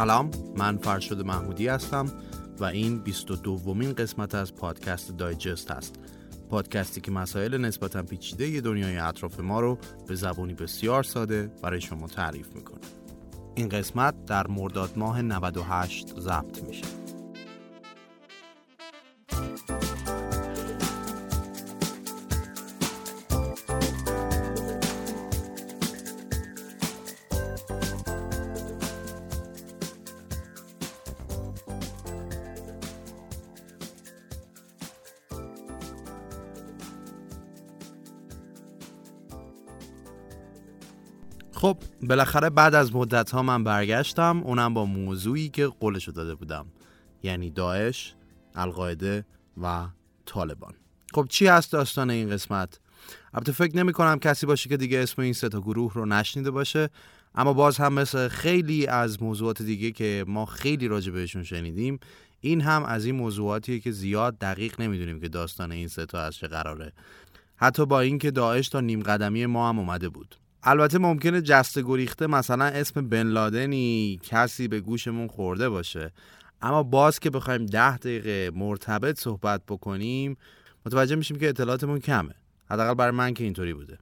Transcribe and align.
سلام 0.00 0.30
من 0.56 0.76
فرشاد 0.76 1.20
محمودی 1.22 1.68
هستم 1.68 2.12
و 2.58 2.64
این 2.64 2.98
22 2.98 3.36
دومین 3.42 3.92
قسمت 3.92 4.34
از 4.34 4.54
پادکست 4.54 5.16
دایجست 5.16 5.70
هست. 5.70 5.94
پادکستی 6.50 7.00
که 7.00 7.10
مسائل 7.10 7.56
نسبتا 7.58 8.02
پیچیده 8.02 8.60
دنیای 8.60 8.96
اطراف 8.96 9.40
ما 9.40 9.60
رو 9.60 9.78
به 10.08 10.14
زبانی 10.14 10.54
بسیار 10.54 11.02
ساده 11.02 11.50
برای 11.62 11.80
شما 11.80 12.06
تعریف 12.06 12.54
می‌کنه. 12.54 12.80
این 13.54 13.68
قسمت 13.68 14.24
در 14.24 14.46
مرداد 14.46 14.90
ماه 14.96 15.22
98 15.22 16.20
ضبط 16.20 16.62
میشه. 16.62 16.99
بالاخره 42.10 42.50
بعد 42.50 42.74
از 42.74 42.94
مدت 42.94 43.30
ها 43.30 43.42
من 43.42 43.64
برگشتم 43.64 44.42
اونم 44.44 44.74
با 44.74 44.84
موضوعی 44.84 45.48
که 45.48 45.66
قولشو 45.66 46.12
داده 46.12 46.34
بودم. 46.34 46.66
یعنی 47.22 47.50
داعش، 47.50 48.14
القاعده 48.54 49.24
و 49.62 49.86
طالبان. 50.26 50.74
خب 51.14 51.26
چی 51.28 51.46
هست 51.46 51.72
داستان 51.72 52.10
این 52.10 52.30
قسمت؟ 52.30 52.80
البته 53.34 53.52
فکر 53.52 53.76
نمی 53.76 53.92
کنم 53.92 54.18
کسی 54.18 54.46
باشه 54.46 54.68
که 54.68 54.76
دیگه 54.76 54.98
اسم 54.98 55.22
این 55.22 55.32
سه 55.32 55.48
گروه 55.48 55.92
رو 55.94 56.06
نشنیده 56.06 56.50
باشه 56.50 56.88
اما 57.34 57.52
باز 57.52 57.76
هم 57.76 57.92
مثل 57.92 58.28
خیلی 58.28 58.86
از 58.86 59.22
موضوعات 59.22 59.62
دیگه 59.62 59.90
که 59.90 60.24
ما 60.28 60.46
خیلی 60.46 60.88
راجع 60.88 61.12
بهشون 61.12 61.42
شنیدیم 61.42 62.00
این 62.40 62.60
هم 62.60 62.84
از 62.84 63.04
این 63.04 63.14
موضوعاتیه 63.14 63.80
که 63.80 63.90
زیاد 63.90 64.38
دقیق 64.38 64.80
نمی‌دونیم 64.80 65.20
که 65.20 65.28
داستان 65.28 65.72
این 65.72 65.88
سه 65.88 66.06
تا 66.06 66.20
از 66.20 66.34
چه 66.34 66.48
قراره. 66.48 66.92
حتی 67.56 67.86
با 67.86 68.00
اینکه 68.00 68.30
داعش 68.30 68.68
تا 68.68 68.80
نیم 68.80 69.02
قدمی 69.02 69.46
ما 69.46 69.68
هم 69.68 69.78
اومده 69.78 70.08
بود. 70.08 70.36
البته 70.62 70.98
ممکنه 70.98 71.40
جست 71.40 71.78
گریخته 71.78 72.26
مثلا 72.26 72.64
اسم 72.64 73.08
بن 73.08 73.26
لادنی 73.26 74.20
کسی 74.22 74.68
به 74.68 74.80
گوشمون 74.80 75.28
خورده 75.28 75.68
باشه. 75.68 76.12
اما 76.62 76.82
باز 76.82 77.20
که 77.20 77.30
بخوایم 77.30 77.66
ده 77.66 77.96
دقیقه 77.96 78.50
مرتبط 78.54 79.20
صحبت 79.20 79.62
بکنیم 79.68 80.36
متوجه 80.86 81.16
میشیم 81.16 81.38
که 81.38 81.48
اطلاعاتمون 81.48 81.98
کمه. 81.98 82.34
حداقل 82.70 82.94
برای 82.94 83.10
من 83.10 83.34
که 83.34 83.44
اینطوری 83.44 83.74
بوده. 83.74 83.98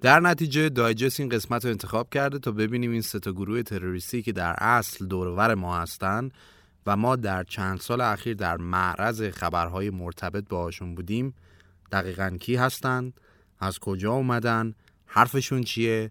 در 0.00 0.20
نتیجه 0.20 0.68
دایجست 0.68 1.20
این 1.20 1.28
قسمت 1.28 1.64
رو 1.64 1.70
انتخاب 1.70 2.10
کرده 2.10 2.38
تا 2.38 2.50
ببینیم 2.52 2.90
این 2.90 3.00
سه 3.00 3.18
گروه 3.18 3.62
تروریستی 3.62 4.22
که 4.22 4.32
در 4.32 4.54
اصل 4.58 5.06
دورور 5.06 5.54
ما 5.54 5.78
هستن 5.78 6.30
و 6.86 6.96
ما 6.96 7.16
در 7.16 7.44
چند 7.44 7.80
سال 7.80 8.00
اخیر 8.00 8.34
در 8.34 8.56
معرض 8.56 9.22
خبرهای 9.22 9.90
مرتبط 9.90 10.48
باهاشون 10.48 10.94
بودیم 10.94 11.34
دقیقا 11.92 12.36
کی 12.40 12.56
هستند 12.56 13.20
از 13.60 13.78
کجا 13.78 14.12
اومدن؟ 14.12 14.74
حرفشون 15.08 15.62
چیه 15.62 16.10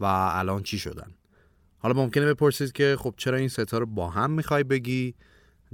و 0.00 0.04
الان 0.04 0.62
چی 0.62 0.78
شدن. 0.78 1.14
حالا 1.78 1.94
ممکنه 1.94 2.26
بپرسید 2.26 2.72
که 2.72 2.96
خب 2.98 3.14
چرا 3.16 3.36
این 3.36 3.48
ستا 3.48 3.78
رو 3.78 3.86
با 3.86 4.10
هم 4.10 4.30
می‌خوای 4.30 4.64
بگی؟ 4.64 5.14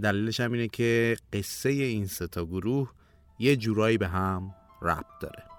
دلیلش 0.02 0.40
هم 0.40 0.52
اینه 0.52 0.68
که 0.68 1.16
قصه 1.32 1.68
این 1.68 2.06
ستا 2.06 2.44
گروه 2.44 2.92
یه 3.38 3.56
جورایی 3.56 3.98
به 3.98 4.08
هم 4.08 4.54
ربط 4.82 5.18
داره. 5.20 5.49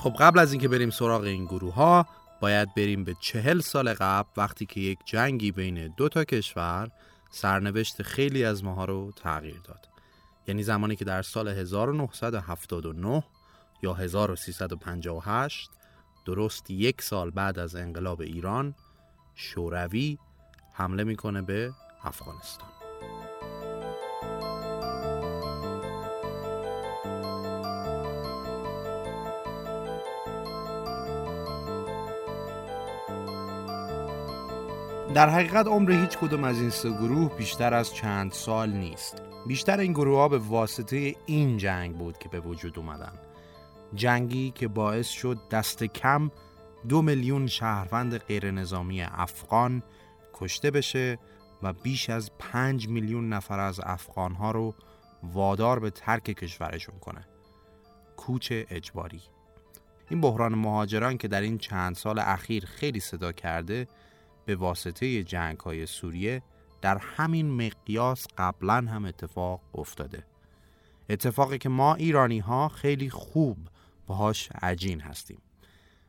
خب 0.00 0.14
قبل 0.18 0.38
از 0.38 0.52
اینکه 0.52 0.68
بریم 0.68 0.90
سراغ 0.90 1.22
این 1.22 1.44
گروه 1.44 1.74
ها 1.74 2.06
باید 2.40 2.74
بریم 2.74 3.04
به 3.04 3.16
چهل 3.20 3.60
سال 3.60 3.94
قبل 3.94 4.28
وقتی 4.36 4.66
که 4.66 4.80
یک 4.80 4.98
جنگی 5.04 5.52
بین 5.52 5.94
دو 5.96 6.08
تا 6.08 6.24
کشور 6.24 6.90
سرنوشت 7.30 8.02
خیلی 8.02 8.44
از 8.44 8.64
ماها 8.64 8.84
رو 8.84 9.12
تغییر 9.16 9.60
داد. 9.64 9.88
یعنی 10.46 10.62
زمانی 10.62 10.96
که 10.96 11.04
در 11.04 11.22
سال 11.22 11.48
1979 11.48 13.22
یا 13.82 13.94
1358 13.94 15.70
درست 16.26 16.70
یک 16.70 17.02
سال 17.02 17.30
بعد 17.30 17.58
از 17.58 17.76
انقلاب 17.76 18.20
ایران 18.20 18.74
شوروی 19.34 20.18
حمله 20.72 21.04
می‌کنه 21.04 21.42
به 21.42 21.72
افغانستان. 22.04 22.79
در 35.14 35.28
حقیقت 35.28 35.66
عمر 35.66 35.92
هیچ 35.92 36.18
کدوم 36.18 36.44
از 36.44 36.60
این 36.60 36.70
سه 36.70 36.90
گروه 36.90 37.36
بیشتر 37.36 37.74
از 37.74 37.94
چند 37.94 38.32
سال 38.32 38.70
نیست. 38.70 39.22
بیشتر 39.46 39.78
این 39.78 39.92
گروه 39.92 40.18
ها 40.18 40.28
به 40.28 40.38
واسطه 40.38 41.16
این 41.26 41.58
جنگ 41.58 41.96
بود 41.96 42.18
که 42.18 42.28
به 42.28 42.40
وجود 42.40 42.78
اومدن. 42.78 43.12
جنگی 43.94 44.50
که 44.50 44.68
باعث 44.68 45.08
شد 45.08 45.38
دست 45.50 45.84
کم 45.84 46.30
دو 46.88 47.02
میلیون 47.02 47.46
شهروند 47.46 48.18
غیر 48.18 48.50
نظامی 48.50 49.02
افغان 49.02 49.82
کشته 50.34 50.70
بشه 50.70 51.18
و 51.62 51.72
بیش 51.72 52.10
از 52.10 52.30
پنج 52.38 52.88
میلیون 52.88 53.28
نفر 53.28 53.60
از 53.60 53.80
افغان 53.82 54.34
ها 54.34 54.50
رو 54.50 54.74
وادار 55.22 55.78
به 55.78 55.90
ترک 55.90 56.24
کشورشون 56.24 56.98
کنه. 56.98 57.26
کوچ 58.16 58.52
اجباری. 58.52 59.22
این 60.10 60.20
بحران 60.20 60.54
مهاجران 60.54 61.18
که 61.18 61.28
در 61.28 61.40
این 61.40 61.58
چند 61.58 61.94
سال 61.94 62.18
اخیر 62.18 62.66
خیلی 62.66 63.00
صدا 63.00 63.32
کرده 63.32 63.88
به 64.50 64.56
واسطه 64.56 65.24
جنگ 65.24 65.60
های 65.60 65.86
سوریه 65.86 66.42
در 66.80 66.98
همین 66.98 67.50
مقیاس 67.50 68.26
قبلا 68.38 68.74
هم 68.74 69.04
اتفاق 69.04 69.60
افتاده. 69.74 70.24
اتفاقی 71.10 71.58
که 71.58 71.68
ما 71.68 71.94
ایرانی 71.94 72.38
ها 72.38 72.68
خیلی 72.68 73.10
خوب 73.10 73.58
باهاش 74.06 74.48
عجین 74.62 75.00
هستیم. 75.00 75.38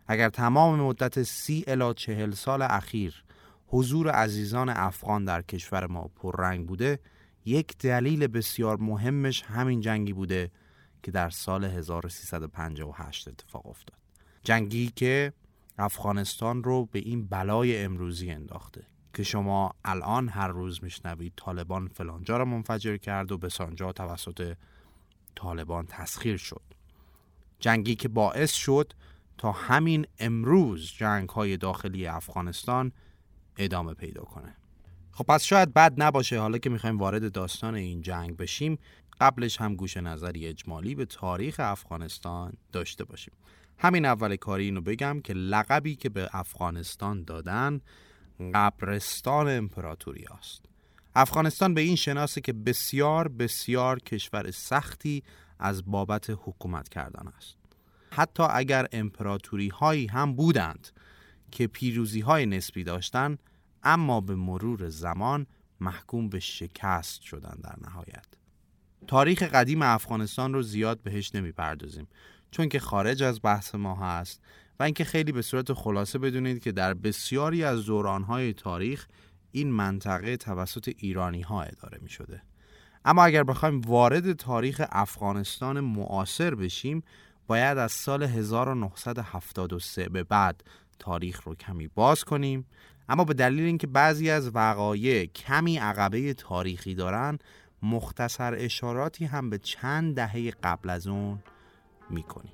اگر 0.08 0.30
تمام 0.30 0.80
مدت 0.80 1.24
سی 1.24 1.64
الا 1.68 1.94
چهل 1.94 2.32
سال 2.32 2.62
اخیر 2.62 3.24
حضور 3.68 4.10
عزیزان 4.10 4.70
افغان 4.70 5.26
در 5.26 5.42
کشور 5.42 5.88
ما 5.88 6.10
پررنگ 6.16 6.68
بوده 6.68 7.00
یک 7.46 7.78
دلیل 7.78 8.28
بسیار 8.28 8.78
مهمش 8.78 9.44
همین 9.44 9.82
جنگی 9.82 10.14
بوده 10.14 10.52
که 11.04 11.12
در 11.12 11.30
سال 11.30 11.64
1358 11.64 13.28
اتفاق 13.28 13.66
افتاد. 13.66 13.98
جنگی 14.44 14.92
که 14.96 15.34
افغانستان 15.78 16.64
رو 16.64 16.86
به 16.86 17.00
این 17.00 17.28
بلای 17.28 17.84
امروزی 17.84 18.32
انداخته 18.32 18.86
که 19.14 19.24
شما 19.24 19.76
الان 19.86 20.30
هر 20.30 20.48
روز 20.48 20.84
میشنوید 20.84 21.34
طالبان 21.36 21.88
فلانجا 21.88 22.38
را 22.38 22.46
منفجر 22.46 22.98
کرد 22.98 23.32
و 23.32 23.38
به 23.38 23.50
سانجا 23.50 23.92
توسط 23.92 24.56
طالبان 25.36 25.86
تسخیر 25.86 26.38
شد. 26.38 26.62
جنگی 27.60 27.96
که 27.96 28.08
باعث 28.08 28.54
شد 28.54 28.94
تا 29.38 29.52
همین 29.52 30.08
امروز 30.20 30.92
جنگ 30.92 31.30
های 31.30 31.58
داخلی 31.58 32.08
افغانستان 32.08 32.92
ادامه 33.58 33.94
پیدا 33.94 34.24
کنه. 34.24 34.56
خب 35.12 35.24
پس 35.24 35.44
شاید 35.44 35.74
بد 35.74 35.94
نباشه 35.98 36.40
حالا 36.40 36.58
که 36.58 36.70
می‌خوایم 36.70 36.98
وارد 36.98 37.32
داستان 37.32 37.76
این 37.76 38.02
جنگ 38.02 38.38
بشیم 38.38 38.80
قبلش 39.22 39.62
هم 39.62 39.76
گوش 39.76 39.98
نظری 39.98 40.48
اجمالی 40.48 40.96
به 40.96 41.06
تاریخ 41.06 41.56
افغانستان 41.60 42.54
داشته 42.72 43.04
باشیم. 43.04 43.34
همین 43.78 44.06
اول 44.06 44.36
کاری 44.36 44.66
اینو 44.66 44.82
بگم 44.82 45.22
که 45.24 45.34
لقبی 45.34 45.96
که 45.96 46.10
به 46.10 46.30
افغانستان 46.34 47.24
دادن 47.24 47.82
قبرستان 48.54 49.50
امپراتوری 49.50 50.26
است 50.26 50.66
افغانستان 51.16 51.74
به 51.74 51.82
این 51.82 51.96
شناسه 51.96 52.42
که 52.42 52.54
بسیار 52.54 53.28
بسیار 53.28 54.00
کشور 54.00 54.52
سختی 54.52 55.24
از 55.60 55.86
بابت 55.86 56.30
حکومت 56.30 56.90
کردن 56.90 57.28
است. 57.28 57.58
حتی 58.12 58.44
اگر 58.44 58.88
امپراتوری 58.92 59.68
هایی 59.68 60.08
هم 60.08 60.36
بودند 60.36 60.88
که 61.52 61.68
پیروزی 61.68 62.20
های 62.20 62.46
نسبی 62.46 62.84
داشتند 62.84 63.40
اما 63.84 64.22
به 64.22 64.36
مرور 64.36 64.90
زمان 64.90 65.48
محکوم 65.80 66.30
به 66.30 66.40
شکست 66.40 67.22
شدن 67.22 67.58
در 67.64 67.76
نهایت. 67.82 68.41
تاریخ 69.08 69.44
قدیم 69.44 69.82
افغانستان 69.82 70.54
رو 70.54 70.62
زیاد 70.62 71.02
بهش 71.04 71.36
نمی 71.36 71.52
پردازیم 71.52 72.08
چون 72.52 72.70
که 72.70 72.80
خارج 72.80 73.24
از 73.24 73.40
بحث 73.44 73.76
ما 73.76 73.96
هست 73.96 74.42
و 74.80 74.84
اینکه 74.84 75.04
خیلی 75.04 75.32
به 75.32 75.42
صورت 75.42 75.74
خلاصه 75.74 76.20
بدونید 76.20 76.64
که 76.64 76.72
در 76.72 76.94
بسیاری 76.94 77.64
از 77.64 77.86
دورانهای 77.86 78.54
تاریخ 78.54 79.08
این 79.52 79.72
منطقه 79.72 80.38
توسط 80.38 80.94
ایرانی 80.98 81.42
ها 81.42 81.64
اداره 81.64 82.00
می 82.02 82.10
شده. 82.10 82.42
اما 83.06 83.24
اگر 83.24 83.44
بخوایم 83.44 83.82
وارد 83.82 84.34
تاریخ 84.34 84.82
افغانستان 84.90 85.80
معاصر 85.80 86.56
بشیم 86.56 87.04
باید 87.48 87.78
از 87.78 87.92
سال 87.92 88.24
1973 88.24 90.10
به 90.10 90.24
بعد 90.24 90.64
تاریخ 91.00 91.42
رو 91.44 91.56
کمی 91.56 91.88
باز 91.88 92.24
کنیم 92.24 92.66
اما 93.10 93.24
به 93.24 93.34
دلیل 93.34 93.64
اینکه 93.64 93.88
بعضی 93.88 94.30
از 94.30 94.56
وقایع 94.56 95.26
کمی 95.26 95.78
عقبه 95.78 96.34
تاریخی 96.34 96.96
دارن 96.96 97.40
مختصر 97.84 98.54
اشاراتی 98.58 99.26
هم 99.26 99.50
به 99.50 99.58
چند 99.58 100.16
دهه 100.16 100.52
قبل 100.52 100.90
از 100.90 101.08
اون 101.08 101.44
می‌کنیم. 102.10 102.54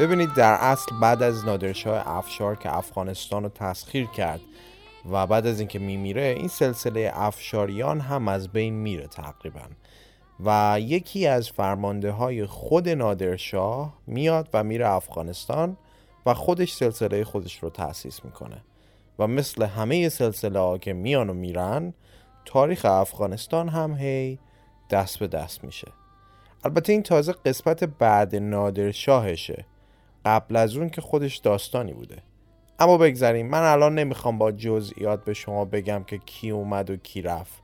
ببینید 0.00 0.34
در 0.34 0.52
اصل 0.52 1.00
بعد 1.00 1.22
از 1.22 1.44
نادرشاه 1.44 2.08
افشار 2.08 2.56
که 2.56 2.76
افغانستان 2.76 3.42
رو 3.42 3.48
تسخیر 3.48 4.06
کرد 4.06 4.40
و 5.10 5.26
بعد 5.26 5.46
از 5.46 5.58
اینکه 5.58 5.78
میمیره 5.78 6.22
این 6.22 6.48
سلسله 6.48 7.10
افشاریان 7.14 8.00
هم 8.00 8.28
از 8.28 8.48
بین 8.48 8.74
میره 8.74 9.06
تقریبا. 9.06 9.60
و 10.44 10.78
یکی 10.80 11.26
از 11.26 11.50
فرمانده 11.50 12.10
های 12.10 12.46
خود 12.46 12.88
نادرشاه 12.88 13.94
میاد 14.06 14.48
و 14.54 14.64
میره 14.64 14.88
افغانستان 14.88 15.76
و 16.26 16.34
خودش 16.34 16.72
سلسله 16.72 17.24
خودش 17.24 17.62
رو 17.62 17.70
تأسیس 17.70 18.24
می‌کنه. 18.24 18.64
و 19.18 19.26
مثل 19.26 19.64
همه 19.64 20.08
سلسله 20.08 20.58
ها 20.58 20.78
که 20.78 20.92
میان 20.92 21.30
و 21.30 21.34
میرن 21.34 21.94
تاریخ 22.44 22.84
افغانستان 22.84 23.68
هم 23.68 23.94
هی 23.94 24.38
دست 24.90 25.18
به 25.18 25.26
دست 25.26 25.64
میشه. 25.64 25.92
البته 26.64 26.92
این 26.92 27.02
تازه 27.02 27.32
قسمت 27.32 27.84
بعد 27.84 28.36
نادرشاهشه 28.36 29.64
قبل 30.24 30.56
از 30.56 30.76
اون 30.76 30.88
که 30.88 31.00
خودش 31.00 31.36
داستانی 31.36 31.92
بوده. 31.92 32.22
اما 32.78 32.98
بگذاریم 32.98 33.46
من 33.46 33.62
الان 33.62 33.94
نمی‌خوام 33.94 34.38
با 34.38 34.52
جزئیات 34.52 35.24
به 35.24 35.34
شما 35.34 35.64
بگم 35.64 36.04
که 36.04 36.18
کی 36.18 36.50
اومد 36.50 36.90
و 36.90 36.96
کی 36.96 37.22
رفت. 37.22 37.62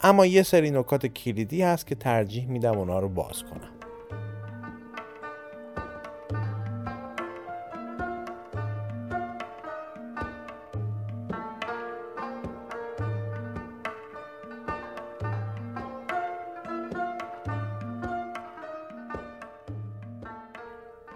اما 0.00 0.26
یه 0.26 0.42
سری 0.42 0.70
نکات 0.70 1.06
کلیدی 1.06 1.62
هست 1.62 1.86
که 1.86 1.94
ترجیح 1.94 2.46
میدم 2.46 2.78
اونا 2.78 2.98
رو 2.98 3.08
باز 3.08 3.42
کنم. 3.42 3.73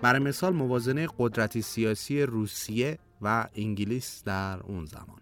برای 0.09 0.21
مثال 0.21 0.53
موازنه 0.53 1.09
قدرتی 1.19 1.63
سیاسی 1.63 2.23
روسیه 2.23 2.99
و 3.23 3.49
انگلیس 3.55 4.23
در 4.25 4.61
اون 4.61 4.85
زمان. 4.85 5.21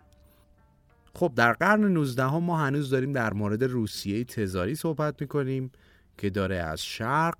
خب 1.15 1.33
در 1.37 1.53
قرن 1.53 1.85
19 1.85 2.23
هم 2.23 2.43
ما 2.43 2.59
هنوز 2.59 2.91
داریم 2.91 3.13
در 3.13 3.33
مورد 3.33 3.65
روسیه 3.65 4.25
تزاری 4.25 4.75
صحبت 4.75 5.21
می‌کنیم 5.21 5.71
که 6.19 6.31
داره 6.31 6.57
از 6.57 6.83
شرق 6.83 7.39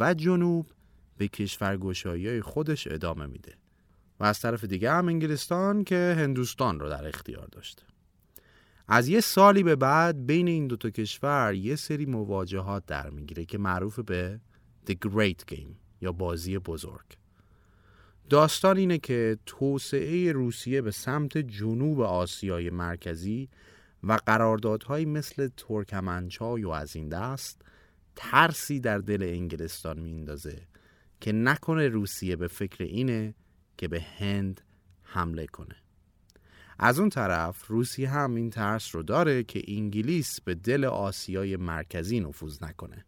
و 0.00 0.14
جنوب 0.14 0.66
به 1.18 1.28
کشورگشایی 1.28 2.40
خودش 2.40 2.88
ادامه 2.90 3.26
میده 3.26 3.52
و 4.20 4.24
از 4.24 4.40
طرف 4.40 4.64
دیگه 4.64 4.92
هم 4.92 5.08
انگلستان 5.08 5.84
که 5.84 6.14
هندوستان 6.18 6.80
رو 6.80 6.88
در 6.88 7.08
اختیار 7.08 7.48
داشته. 7.52 7.82
از 8.88 9.08
یه 9.08 9.20
سالی 9.20 9.62
به 9.62 9.76
بعد 9.76 10.26
بین 10.26 10.48
این 10.48 10.66
دوتا 10.66 10.90
کشور 10.90 11.54
یه 11.54 11.76
سری 11.76 12.06
مواجهات 12.06 12.86
در 12.86 13.10
می‌گیره 13.10 13.44
که 13.44 13.58
معروف 13.58 13.98
به 13.98 14.40
The 14.88 14.94
Great 15.06 15.54
Game. 15.54 15.83
یا 16.00 16.12
بازی 16.12 16.58
بزرگ. 16.58 17.04
داستان 18.30 18.76
اینه 18.76 18.98
که 18.98 19.38
توسعه 19.46 20.32
روسیه 20.32 20.82
به 20.82 20.90
سمت 20.90 21.38
جنوب 21.38 22.00
آسیای 22.00 22.70
مرکزی 22.70 23.48
و 24.02 24.18
قراردادهایی 24.26 25.04
مثل 25.04 25.48
ترکمنچای 25.56 26.64
و 26.64 26.70
از 26.70 26.96
این 26.96 27.08
دست 27.08 27.62
ترسی 28.16 28.80
در 28.80 28.98
دل 28.98 29.22
انگلستان 29.22 30.00
میندازه 30.00 30.62
که 31.20 31.32
نکنه 31.32 31.88
روسیه 31.88 32.36
به 32.36 32.48
فکر 32.48 32.84
اینه 32.84 33.34
که 33.78 33.88
به 33.88 34.00
هند 34.00 34.60
حمله 35.02 35.46
کنه. 35.46 35.76
از 36.78 36.98
اون 36.98 37.08
طرف 37.08 37.66
روسیه 37.66 38.10
هم 38.10 38.34
این 38.34 38.50
ترس 38.50 38.94
رو 38.94 39.02
داره 39.02 39.42
که 39.42 39.62
انگلیس 39.68 40.40
به 40.40 40.54
دل 40.54 40.84
آسیای 40.84 41.56
مرکزی 41.56 42.20
نفوذ 42.20 42.62
نکنه. 42.62 43.04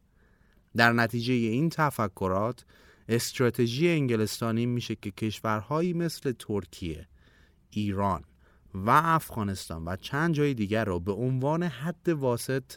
در 0.77 0.93
نتیجه 0.93 1.35
این 1.35 1.69
تفکرات 1.69 2.65
استراتژی 3.09 3.89
انگلستانی 3.89 4.67
میشه 4.67 4.95
که 4.95 5.11
کشورهایی 5.11 5.93
مثل 5.93 6.33
ترکیه، 6.39 7.09
ایران 7.71 8.25
و 8.75 8.91
افغانستان 8.91 9.85
و 9.85 9.97
چند 9.97 10.35
جای 10.35 10.55
دیگر 10.55 10.85
رو 10.85 11.01
به 11.01 11.13
عنوان 11.13 11.63
حد 11.63 12.09
واسط 12.09 12.73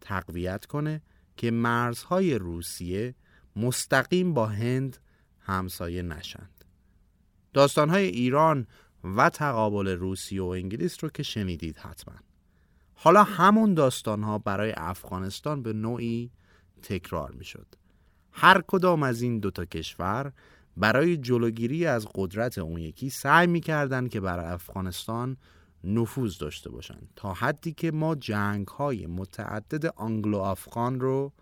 تقویت 0.00 0.66
کنه 0.66 1.02
که 1.36 1.50
مرزهای 1.50 2.34
روسیه 2.34 3.14
مستقیم 3.56 4.34
با 4.34 4.46
هند 4.46 4.96
همسایه 5.40 6.02
نشند. 6.02 6.64
داستانهای 7.52 8.06
ایران 8.06 8.66
و 9.04 9.30
تقابل 9.30 9.88
روسیه 9.88 10.42
و 10.42 10.46
انگلیس 10.46 11.04
رو 11.04 11.10
که 11.10 11.22
شنیدید 11.22 11.76
حتما. 11.76 12.14
حالا 12.94 13.22
همون 13.22 13.74
داستانها 13.74 14.38
برای 14.38 14.72
افغانستان 14.76 15.62
به 15.62 15.72
نوعی 15.72 16.30
تکرار 16.86 17.30
می 17.30 17.44
شد. 17.44 17.66
هر 18.32 18.62
کدام 18.66 19.02
از 19.02 19.22
این 19.22 19.38
دوتا 19.38 19.64
کشور 19.64 20.32
برای 20.76 21.16
جلوگیری 21.16 21.86
از 21.86 22.08
قدرت 22.14 22.58
اون 22.58 22.80
یکی 22.80 23.10
سعی 23.10 23.46
می‌کردن 23.46 24.08
که 24.08 24.20
برای 24.20 24.46
افغانستان 24.46 25.36
نفوذ 25.84 26.38
داشته 26.38 26.70
باشن 26.70 26.98
تا 27.16 27.32
حدی 27.32 27.72
که 27.72 27.90
ما 27.90 28.14
جنگ 28.14 28.68
های 28.68 29.06
متعدد 29.06 29.86
آنگلو 29.86 30.38
افغان 30.38 31.00
رو 31.00 31.32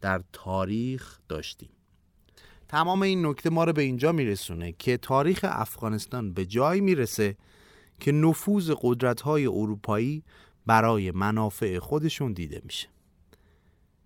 در 0.00 0.20
تاریخ 0.32 1.18
داشتیم 1.28 1.70
تمام 2.68 3.02
این 3.02 3.26
نکته 3.26 3.50
ما 3.50 3.64
رو 3.64 3.72
به 3.72 3.82
اینجا 3.82 4.12
میرسونه 4.12 4.72
که 4.72 4.96
تاریخ 4.96 5.40
افغانستان 5.48 6.32
به 6.32 6.46
جایی 6.46 6.80
می‌رسه 6.80 7.36
که 8.00 8.12
نفوذ 8.12 8.72
قدرت 8.80 9.20
های 9.20 9.46
اروپایی 9.46 10.24
برای 10.66 11.10
منافع 11.10 11.78
خودشون 11.78 12.32
دیده 12.32 12.62
میشه 12.64 12.88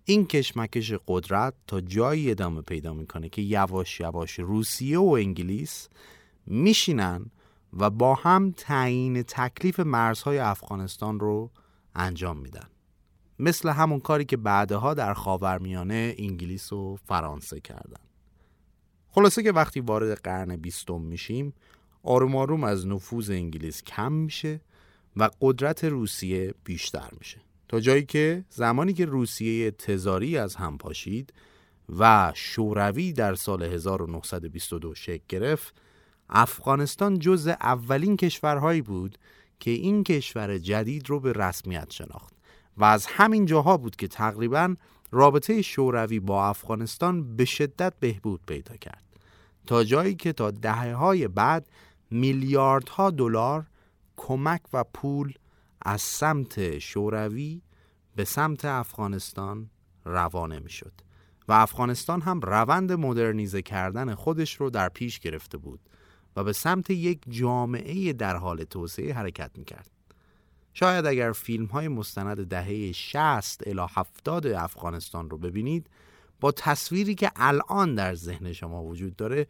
این 0.09 0.27
کشمکش 0.27 0.93
قدرت 1.07 1.53
تا 1.67 1.81
جایی 1.81 2.31
ادامه 2.31 2.61
پیدا 2.61 2.93
می‌کنه 2.93 3.29
که 3.29 3.41
یواش 3.41 3.99
یواش 3.99 4.39
روسیه 4.39 4.99
و 4.99 5.17
انگلیس 5.19 5.89
میشینن 6.45 7.25
و 7.73 7.89
با 7.89 8.15
هم 8.15 8.53
تعیین 8.57 9.23
تکلیف 9.23 9.79
مرزهای 9.79 10.39
افغانستان 10.39 11.19
رو 11.19 11.51
انجام 11.95 12.37
میدن. 12.37 12.67
مثل 13.39 13.69
همون 13.69 13.99
کاری 13.99 14.25
که 14.25 14.37
بعدها 14.37 14.93
در 14.93 15.13
خاورمیانه 15.13 16.15
انگلیس 16.17 16.73
و 16.73 16.97
فرانسه 17.07 17.59
کردن. 17.59 18.01
خلاصه 19.09 19.43
که 19.43 19.51
وقتی 19.51 19.79
وارد 19.79 20.21
قرن 20.21 20.55
بیستم 20.55 21.01
میشیم 21.01 21.53
آروم 22.03 22.35
آروم 22.35 22.63
از 22.63 22.87
نفوذ 22.87 23.29
انگلیس 23.29 23.83
کم 23.83 24.11
میشه 24.11 24.61
و 25.15 25.29
قدرت 25.41 25.83
روسیه 25.83 26.53
بیشتر 26.63 27.09
میشه. 27.19 27.46
تا 27.67 27.79
جایی 27.79 28.05
که 28.05 28.45
زمانی 28.49 28.93
که 28.93 29.05
روسیه 29.05 29.71
تزاری 29.71 30.37
از 30.37 30.55
هم 30.55 30.77
پاشید 30.77 31.33
و 31.97 32.31
شوروی 32.35 33.13
در 33.13 33.35
سال 33.35 33.63
1922 33.63 34.95
شکل 34.95 35.23
گرفت 35.29 35.81
افغانستان 36.29 37.19
جز 37.19 37.47
اولین 37.47 38.17
کشورهایی 38.17 38.81
بود 38.81 39.17
که 39.59 39.71
این 39.71 40.03
کشور 40.03 40.57
جدید 40.57 41.09
رو 41.09 41.19
به 41.19 41.33
رسمیت 41.33 41.91
شناخت 41.91 42.33
و 42.77 42.83
از 42.83 43.05
همین 43.05 43.45
جاها 43.45 43.77
بود 43.77 43.95
که 43.95 44.07
تقریبا 44.07 44.75
رابطه 45.11 45.61
شوروی 45.61 46.19
با 46.19 46.47
افغانستان 46.47 47.35
به 47.35 47.45
شدت 47.45 47.93
بهبود 47.99 48.39
پیدا 48.47 48.75
کرد. 48.77 49.03
تا 49.67 49.83
جایی 49.83 50.15
که 50.15 50.33
تا 50.33 50.51
دهه 50.51 50.93
های 50.93 51.27
بعد 51.27 51.67
میلیاردها 52.11 53.11
دلار 53.11 53.65
کمک 54.17 54.61
و 54.73 54.83
پول 54.83 55.33
از 55.87 56.01
سمت 56.01 56.79
شوروی 56.79 57.61
به 58.15 58.23
سمت 58.25 58.65
افغانستان 58.65 59.69
روانه 60.05 60.59
می 60.59 60.69
شد 60.69 60.93
و 61.47 61.53
افغانستان 61.53 62.21
هم 62.21 62.39
روند 62.39 62.91
مدرنیزه 62.91 63.61
کردن 63.61 64.15
خودش 64.15 64.55
رو 64.55 64.69
در 64.69 64.89
پیش 64.89 65.19
گرفته 65.19 65.57
بود 65.57 65.79
و 66.35 66.43
به 66.43 66.53
سمت 66.53 66.89
یک 66.89 67.21
جامعه 67.29 68.13
در 68.13 68.35
حال 68.35 68.63
توسعه 68.63 69.13
حرکت 69.13 69.51
می 69.57 69.65
کرد. 69.65 69.89
شاید 70.73 71.05
اگر 71.05 71.31
فیلم 71.31 71.65
های 71.65 71.87
مستند 71.87 72.47
دهه 72.47 72.91
60 72.91 73.67
الی 73.67 73.85
70 73.95 74.47
افغانستان 74.47 75.29
رو 75.29 75.37
ببینید 75.37 75.89
با 76.39 76.51
تصویری 76.51 77.15
که 77.15 77.31
الان 77.35 77.95
در 77.95 78.15
ذهن 78.15 78.53
شما 78.53 78.83
وجود 78.83 79.15
داره 79.15 79.47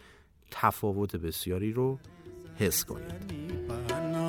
تفاوت 0.51 1.15
بسیاری 1.15 1.73
رو 1.73 1.99
حس 2.55 2.85
کنید 2.85 4.06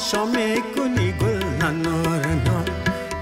تماشا 0.00 0.24
می‌کنی 0.24 1.12
گل 1.12 1.44
نار. 1.84 2.64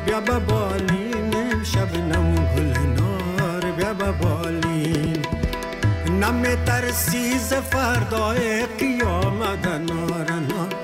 بیا 0.07 0.21
به 0.21 0.39
بالین 0.39 1.65
شبنم 1.65 2.35
گل 2.35 2.79
نار. 2.97 3.71
بیا 3.71 3.95
به 3.95 4.13
بالین. 4.13 5.17
نمی 6.21 6.57
ترسی 6.67 7.39
ز 7.39 7.53
فردای 7.55 8.67
قیامت 8.67 9.67
نار 9.67 10.31
نار. 10.33 10.75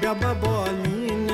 بیا 0.00 0.14
به 0.14 0.34
بالین 0.34 1.28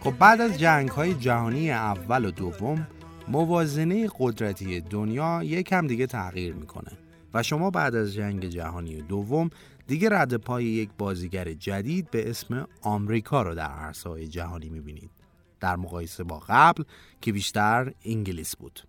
خب 0.00 0.14
بعد 0.18 0.40
از 0.40 0.58
جنگ 0.58 0.88
های 0.88 1.14
جهانی 1.14 1.70
اول 1.70 2.24
و 2.24 2.30
دوم 2.30 2.86
موازنه 3.28 4.08
قدرتی 4.18 4.80
دنیا 4.80 5.42
یکم 5.42 5.86
دیگه 5.86 6.06
تغییر 6.06 6.54
می‌کنه. 6.54 6.99
و 7.34 7.42
شما 7.42 7.70
بعد 7.70 7.94
از 7.94 8.14
جنگ 8.14 8.46
جهانی 8.46 9.02
دوم 9.02 9.50
دیگه 9.86 10.08
رد 10.08 10.34
پای 10.34 10.64
یک 10.64 10.90
بازیگر 10.98 11.52
جدید 11.52 12.10
به 12.10 12.30
اسم 12.30 12.68
آمریکا 12.82 13.42
رو 13.42 13.54
در 13.54 13.70
عرصه 13.70 14.26
جهانی 14.26 14.68
می‌بینید. 14.68 15.10
در 15.60 15.76
مقایسه 15.76 16.24
با 16.24 16.42
قبل 16.48 16.82
که 17.20 17.32
بیشتر 17.32 17.92
انگلیس 18.04 18.56
بود. 18.56 18.80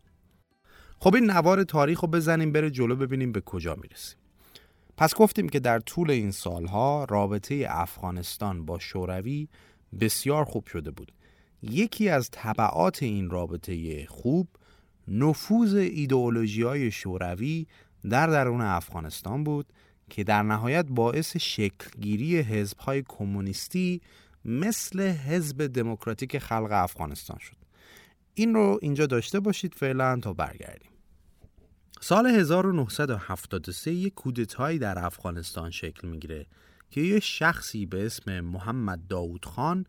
خب 0.99 1.15
این 1.15 1.31
نوار 1.31 1.63
تاریخ 1.63 1.99
رو 1.99 2.07
بزنیم 2.07 2.51
بره 2.51 2.69
جلو 2.69 2.95
ببینیم 2.95 3.31
به 3.31 3.41
کجا 3.41 3.75
می‌رسیم. 3.75 4.17
پس 4.97 5.15
گفتیم 5.15 5.49
که 5.49 5.59
در 5.59 5.79
طول 5.79 6.11
این 6.11 6.31
سالها 6.31 7.05
رابطه 7.09 7.65
افغانستان 7.69 8.65
با 8.65 8.79
شوروی 8.79 9.47
بسیار 9.99 10.45
خوب 10.45 10.67
شده 10.67 10.91
بود. 10.91 11.11
یکی 11.61 12.09
از 12.09 12.29
طبعات 12.31 13.03
این 13.03 13.29
رابطه 13.29 14.05
خوب 14.05 14.47
نفوذ 15.07 15.75
ایدئولوژی 15.75 16.61
های 16.61 16.91
شوروی 16.91 17.67
در 18.09 18.27
درون 18.27 18.61
افغانستان 18.61 19.43
بود 19.43 19.73
که 20.09 20.23
در 20.23 20.43
نهایت 20.43 20.85
باعث 20.89 21.37
شکلگیری 21.37 22.39
حزب 22.39 22.77
های 22.77 23.03
کمونیستی 23.07 24.01
مثل 24.45 25.01
حزب 25.01 25.67
دموکراتیک 25.67 26.37
خلق 26.37 26.69
افغانستان 26.71 27.37
شد. 27.39 27.55
این 28.33 28.53
رو 28.53 28.79
اینجا 28.81 29.05
داشته 29.05 29.39
باشید 29.39 29.73
فعلا 29.75 30.19
تا 30.19 30.33
برگردیم. 30.33 30.91
سال 31.99 32.27
1973 32.27 33.91
یک 33.91 34.13
کودتایی 34.13 34.79
در 34.79 35.05
افغانستان 35.05 35.71
شکل 35.71 36.07
می‌گیره 36.07 36.45
که 36.89 37.01
یه 37.01 37.19
شخصی 37.19 37.85
به 37.85 38.05
اسم 38.05 38.39
محمد 38.39 39.07
داود 39.07 39.45
خان 39.45 39.85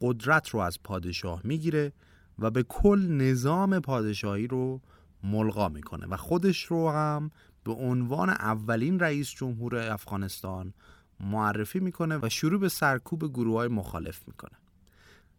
قدرت 0.00 0.48
رو 0.48 0.60
از 0.60 0.82
پادشاه 0.82 1.40
می‌گیره 1.44 1.92
و 2.38 2.50
به 2.50 2.62
کل 2.62 3.08
نظام 3.08 3.80
پادشاهی 3.80 4.46
رو 4.46 4.80
ملغا 5.22 5.68
می‌کنه 5.68 6.06
و 6.06 6.16
خودش 6.16 6.64
رو 6.64 6.90
هم 6.90 7.30
به 7.66 7.72
عنوان 7.72 8.30
اولین 8.30 9.00
رئیس 9.00 9.30
جمهور 9.30 9.76
افغانستان 9.76 10.74
معرفی 11.20 11.80
می‌کنه 11.80 12.18
و 12.22 12.28
شروع 12.28 12.60
به 12.60 12.68
سرکوب 12.68 13.32
گروه 13.32 13.56
های 13.56 13.68
مخالف 13.68 14.28
می‌کنه. 14.28 14.58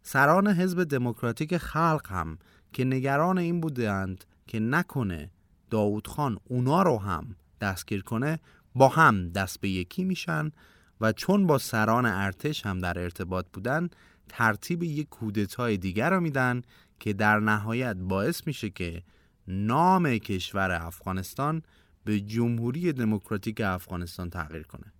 سران 0.02 0.48
حزب 0.48 0.84
دموکراتیک 0.84 1.56
خلق 1.56 2.06
هم 2.10 2.38
که 2.72 2.84
نگران 2.84 3.38
این 3.38 3.60
بودند 3.60 4.24
که 4.46 4.60
نکنه 4.60 5.30
داود 5.70 6.06
خان 6.06 6.38
اونا 6.44 6.82
رو 6.82 6.98
هم 6.98 7.36
دستگیر 7.60 8.02
کنه 8.02 8.38
با 8.74 8.88
هم 8.88 9.28
دست 9.28 9.60
به 9.60 9.68
یکی 9.68 10.04
میشن 10.04 10.52
و 11.00 11.12
چون 11.12 11.46
با 11.46 11.58
سران 11.58 12.06
ارتش 12.06 12.66
هم 12.66 12.78
در 12.78 12.98
ارتباط 12.98 13.46
بودن 13.52 13.88
ترتیب 14.28 14.82
یک 14.82 15.08
کودتای 15.08 15.76
دیگر 15.76 16.10
رو 16.10 16.20
میدن 16.20 16.62
که 17.00 17.12
در 17.12 17.40
نهایت 17.40 17.96
باعث 17.96 18.46
میشه 18.46 18.70
که 18.70 19.02
نام 19.48 20.18
کشور 20.18 20.72
افغانستان 20.72 21.62
به 22.04 22.20
جمهوری 22.20 22.92
دموکراتیک 22.92 23.60
افغانستان 23.60 24.30
تغییر 24.30 24.62
کنه. 24.62 24.92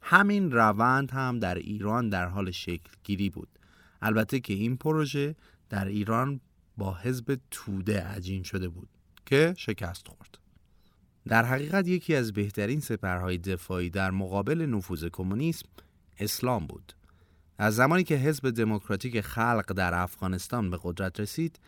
همین 0.00 0.50
روند 0.50 1.10
هم 1.10 1.38
در 1.38 1.54
ایران 1.54 2.08
در 2.08 2.26
حال 2.26 2.50
شکل 2.50 2.90
گیری 3.04 3.30
بود. 3.30 3.48
البته 4.02 4.40
که 4.40 4.54
این 4.54 4.76
پروژه 4.76 5.36
در 5.68 5.86
ایران 5.86 6.40
با 6.76 6.94
حزب 6.94 7.38
توده 7.50 8.00
عجین 8.00 8.42
شده 8.42 8.68
بود 8.68 8.88
که 9.26 9.54
شکست 9.58 10.08
خورد. 10.08 10.38
در 11.28 11.44
حقیقت 11.44 11.88
یکی 11.88 12.14
از 12.14 12.32
بهترین 12.32 12.80
سپرهای 12.80 13.38
دفاعی 13.38 13.90
در 13.90 14.10
مقابل 14.10 14.66
نفوذ 14.66 15.04
کمونیسم 15.12 15.68
اسلام 16.18 16.66
بود. 16.66 16.92
از 17.58 17.76
زمانی 17.76 18.04
که 18.04 18.16
حزب 18.16 18.50
دموکراتیک 18.50 19.20
خلق 19.20 19.72
در 19.72 19.94
افغانستان 19.94 20.70
به 20.70 20.78
قدرت 20.82 21.20
رسید 21.20 21.60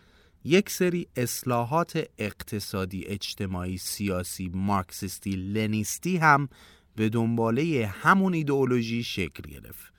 یک 0.45 0.71
سری 0.71 1.09
اصلاحات 1.17 2.05
اقتصادی 2.19 3.05
اجتماعی 3.07 3.79
سیاسی 3.79 4.51
مارکسیستی 4.55 5.31
لنیستی 5.31 6.17
هم 6.17 6.49
به 6.97 7.09
دنباله 7.09 7.87
همون 7.87 8.35
ایدئولوژی 8.35 9.05
شکل 9.05 9.51
گرفت 9.51 9.93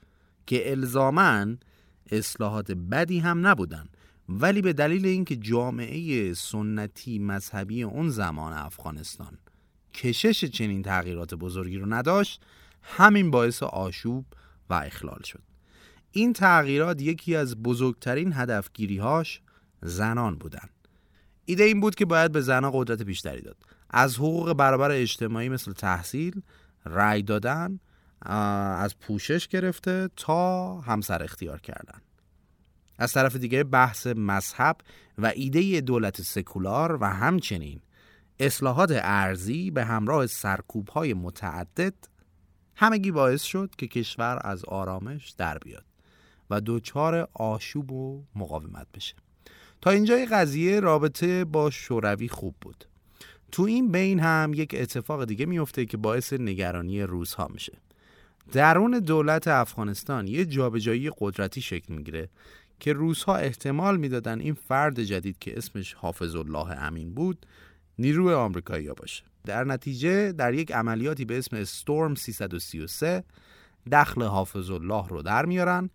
که 0.46 0.70
الزامن 0.70 1.58
اصلاحات 2.10 2.72
بدی 2.72 3.18
هم 3.18 3.46
نبودن. 3.46 3.88
ولی 4.28 4.62
به 4.62 4.72
دلیل 4.72 5.06
اینکه 5.06 5.36
جامعه 5.36 6.34
سنتی 6.34 7.18
مذهبی 7.18 7.82
اون 7.82 8.08
زمان 8.08 8.52
افغانستان 8.52 9.38
کشش 9.94 10.44
چنین 10.44 10.82
تغییرات 10.82 11.34
بزرگی 11.34 11.78
رو 11.78 11.94
نداشت 11.94 12.42
همین 12.82 13.30
باعث 13.30 13.62
آشوب 13.62 14.26
و 14.70 14.74
اخلال 14.74 15.22
شد. 15.24 15.42
این 16.10 16.32
تغییرات 16.32 17.02
یکی 17.02 17.36
از 17.36 17.62
بزرگترین 17.62 18.32
هدفگیریهاش 18.32 19.40
زنان 19.82 20.36
بودن. 20.36 20.68
ایده 21.44 21.64
این 21.64 21.80
بود 21.80 21.94
که 21.94 22.04
باید 22.04 22.32
به 22.32 22.40
زنان 22.40 22.70
قدرت 22.74 23.02
بیشتری 23.02 23.40
داد. 23.40 23.56
از 23.90 24.16
حقوق 24.16 24.52
برابر 24.52 24.90
اجتماعی 24.90 25.48
مثل 25.48 25.72
تحصیل 25.72 26.42
رأی 26.86 27.22
دادن 27.22 27.80
از 28.22 28.98
پوشش 28.98 29.48
گرفته 29.48 30.08
تا 30.16 30.80
همسر 30.80 31.22
اختیار 31.22 31.60
کردن. 31.60 32.00
از 32.98 33.12
طرف 33.12 33.36
دیگه 33.36 33.64
بحث 33.64 34.06
مذهب 34.06 34.76
و 35.18 35.32
ایده 35.36 35.80
دولت 35.80 36.22
سکولار 36.22 36.98
و 37.00 37.04
همچنین 37.04 37.80
اصلاحات 38.38 38.90
ارزی 38.92 39.70
به 39.70 39.84
همراه 39.84 40.26
سرکوب 40.26 40.88
های 40.88 41.14
متعدد 41.14 41.94
همگی 42.76 43.10
باعث 43.10 43.42
شد 43.42 43.70
که 43.78 43.86
کشور 43.86 44.40
از 44.44 44.64
آرامش 44.64 45.30
در 45.30 45.58
بیاد 45.58 45.84
و 46.50 46.60
دوچار 46.60 47.28
آشوب 47.34 47.92
و 47.92 48.24
مقاومت 48.34 48.86
بشه. 48.94 49.14
تا 49.86 49.92
اینجای 49.92 50.26
قضیه 50.26 50.80
رابطه 50.80 51.44
با 51.44 51.70
شوروی 51.70 52.28
خوب 52.28 52.54
بود. 52.60 52.84
تو 53.52 53.62
این 53.62 53.92
بین 53.92 54.20
هم 54.20 54.52
یک 54.54 54.74
اتفاق 54.78 55.24
دیگه 55.24 55.46
میفته 55.46 55.86
که 55.86 55.96
باعث 55.96 56.32
نگرانی 56.32 57.02
روزها 57.02 57.48
میشه. 57.52 57.72
درون 58.52 58.98
دولت 58.98 59.48
افغانستان 59.48 60.28
یه 60.28 60.44
جابجایی 60.44 61.10
قدرتی 61.18 61.60
شکل 61.60 61.94
می‌گیره 61.94 62.28
که 62.80 62.92
روزها 62.92 63.36
احتمال 63.36 63.96
می‌دادن 63.96 64.40
این 64.40 64.54
فرد 64.54 65.02
جدید 65.02 65.38
که 65.38 65.58
اسمش 65.58 65.94
حافظ 65.94 66.36
الله 66.36 66.82
امین 66.82 67.14
بود 67.14 67.46
نیروی 67.98 68.34
آمریکایی 68.34 68.88
باشه. 68.88 69.24
در 69.44 69.64
نتیجه 69.64 70.32
در 70.32 70.54
یک 70.54 70.72
عملیاتی 70.72 71.24
به 71.24 71.38
اسم 71.38 71.56
استورم 71.56 72.14
333 72.14 73.24
دخل 73.92 74.22
حافظ 74.22 74.70
الله 74.70 75.08
رو 75.08 75.22
در 75.22 75.46
میارن 75.46 75.90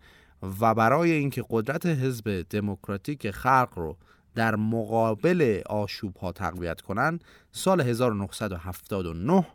و 0.59 0.73
برای 0.75 1.11
اینکه 1.11 1.43
قدرت 1.49 1.85
حزب 1.85 2.45
دموکراتیک 2.49 3.31
خلق 3.31 3.69
رو 3.75 3.97
در 4.35 4.55
مقابل 4.55 5.61
آشوب 5.65 6.17
ها 6.17 6.31
تقویت 6.31 6.81
کنن 6.81 7.19
سال 7.51 7.81
1979 7.81 9.47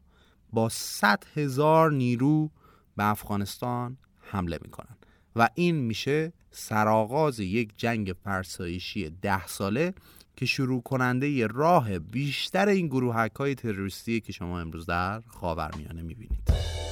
با 0.53 0.69
100 0.69 1.25
هزار 1.35 1.93
نیرو 1.93 2.51
به 2.97 3.05
افغانستان 3.05 3.97
حمله 4.21 4.59
می‌کنن. 4.63 4.97
و 5.37 5.49
این 5.55 5.77
میشه 5.77 6.33
سرآغاز 6.51 7.41
یک 7.41 7.73
جنگ 7.77 8.15
فرسایشی 8.25 9.11
ده 9.11 9.47
ساله 9.47 9.95
که 10.37 10.47
شروع 10.47 10.83
کننده 10.83 11.47
راه 11.47 11.99
بیشتر 11.99 12.69
این 12.69 12.87
گروهک 12.87 13.33
های 13.33 13.55
تروریستی 13.55 14.21
که 14.21 14.33
شما 14.33 14.61
امروز 14.61 14.87
در 14.87 15.21
خاورمیانه 15.21 16.03
می‌بینید. 16.03 16.86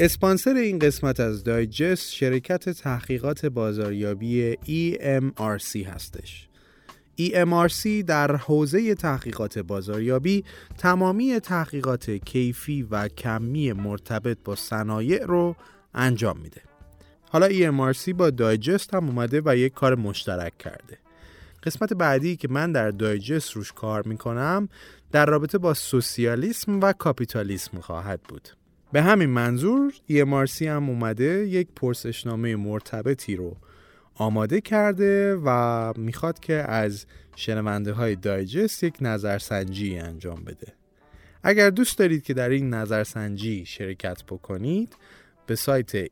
اسپانسر 0.00 0.54
این 0.54 0.78
قسمت 0.78 1.20
از 1.20 1.44
دایجست 1.44 2.12
شرکت 2.12 2.68
تحقیقات 2.68 3.46
بازاریابی 3.46 4.54
EMRC 4.54 5.86
هستش. 5.86 6.48
EMRC 7.20 8.04
در 8.06 8.36
حوزه 8.36 8.94
تحقیقات 8.94 9.58
بازاریابی 9.58 10.44
تمامی 10.78 11.40
تحقیقات 11.40 12.10
کیفی 12.10 12.82
و 12.82 13.08
کمی 13.08 13.72
مرتبط 13.72 14.38
با 14.44 14.56
صنایع 14.56 15.26
رو 15.26 15.56
انجام 15.94 16.38
میده. 16.38 16.60
حالا 17.30 17.48
EMRC 17.48 18.08
با 18.14 18.30
دایجست 18.30 18.94
هم 18.94 19.06
اومده 19.06 19.42
و 19.44 19.56
یک 19.56 19.72
کار 19.72 19.94
مشترک 19.94 20.58
کرده. 20.58 20.98
قسمت 21.62 21.92
بعدی 21.92 22.36
که 22.36 22.48
من 22.48 22.72
در 22.72 22.90
دایجست 22.90 23.52
روش 23.52 23.72
کار 23.72 24.02
می‌کنم 24.06 24.68
در 25.12 25.26
رابطه 25.26 25.58
با 25.58 25.74
سوسیالیسم 25.74 26.80
و 26.80 26.92
کاپیتالیسم 26.92 27.80
خواهد 27.80 28.20
بود. 28.22 28.57
به 28.92 29.02
همین 29.02 29.30
منظور 29.30 29.92
EMRC 30.10 30.62
هم 30.62 30.88
اومده 30.88 31.46
یک 31.46 31.68
پرسشنامه 31.76 32.56
مرتبطی 32.56 33.36
رو 33.36 33.56
آماده 34.14 34.60
کرده 34.60 35.36
و 35.44 35.92
می‌خواد 35.96 36.38
که 36.38 36.54
از 36.54 37.06
شنونده 37.36 37.92
های 37.92 38.16
دایجست 38.16 38.84
یک 38.84 38.94
نظرسنجی 39.00 39.98
انجام 39.98 40.44
بده. 40.44 40.72
اگر 41.42 41.70
دوست 41.70 41.98
دارید 41.98 42.22
که 42.22 42.34
در 42.34 42.48
این 42.48 42.74
نظرسنجی 42.74 43.66
شرکت 43.66 44.24
بکنید 44.24 44.96
به 45.46 45.54
سایت 45.56 46.06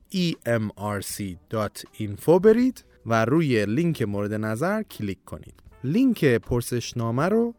emrc.info 0.44 2.40
برید 2.42 2.84
و 3.06 3.24
روی 3.24 3.66
لینک 3.66 4.02
مورد 4.02 4.32
نظر 4.32 4.82
کلیک 4.82 5.24
کنید. 5.24 5.54
لینک 5.84 6.24
پرسشنامه 6.24 7.28
رو 7.28 7.54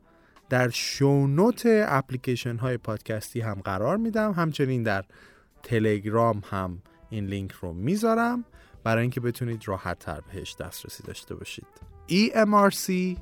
در 0.49 0.69
شونوت 0.69 1.61
اپلیکیشن 1.65 2.55
های 2.55 2.77
پادکستی 2.77 3.41
هم 3.41 3.53
قرار 3.53 3.97
میدم. 3.97 4.31
همچنین 4.31 4.83
در 4.83 5.05
تلگرام 5.63 6.43
هم 6.49 6.81
این 7.09 7.25
لینک 7.25 7.51
رو 7.51 7.73
می‌ذارم 7.73 8.45
برای 8.83 9.01
اینکه 9.01 9.19
بتونید 9.19 9.67
راحت 9.67 9.99
تر 9.99 10.21
بهش 10.21 10.55
دسترسی 10.55 11.03
داشته 11.03 11.35
باشید. 11.35 11.67
Emrc.info 12.09 13.17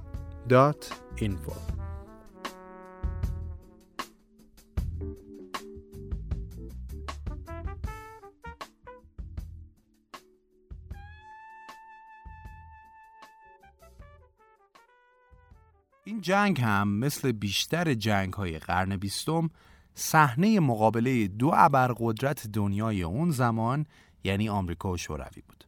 این 16.08 16.22
جنگ 16.22 16.62
هم 16.62 16.88
مثل 16.88 17.32
بیشتر 17.32 17.94
جنگ 17.94 18.34
های 18.34 18.60
قرن 18.60 18.98
بیستم 18.98 19.50
صحنه 19.96 20.60
مقابله 20.60 21.28
دو 21.28 21.52
ابرقدرت 21.56 22.48
دنیای 22.48 23.04
اون 23.04 23.32
زمان 23.32 23.86
یعنی 24.24 24.50
آمریکا 24.50 24.92
و 24.92 24.98
شوروی 24.98 25.42
بود. 25.48 25.64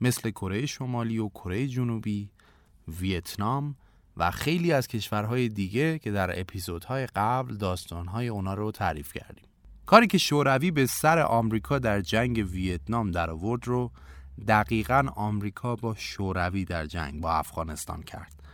مثل 0.00 0.30
کره 0.30 0.66
شمالی 0.66 1.18
و 1.18 1.28
کره 1.28 1.66
جنوبی 1.66 2.30
ویتنام 2.88 3.76
و 4.16 4.30
خیلی 4.30 4.72
از 4.72 4.88
کشورهای 4.88 5.48
دیگه 5.48 5.98
که 5.98 6.10
در 6.10 6.40
اپیزودهای 6.40 7.06
قبل 7.06 7.56
داستانهای 7.56 8.28
اونا 8.28 8.54
رو 8.54 8.72
تعریف 8.72 9.12
کردیم. 9.12 9.48
کاری 9.86 10.06
که 10.06 10.18
شوروی 10.18 10.70
به 10.70 10.86
سر 10.86 11.18
آمریکا 11.18 11.78
در 11.78 12.00
جنگ 12.00 12.46
ویتنام 12.50 13.10
در 13.10 13.30
آورد 13.30 13.66
رو 13.68 13.90
دقیقا 14.48 15.06
آمریکا 15.16 15.76
با 15.76 15.94
شوروی 15.94 16.64
در 16.64 16.86
جنگ 16.86 17.20
با 17.20 17.32
افغانستان 17.32 18.02
کرد. 18.02 18.45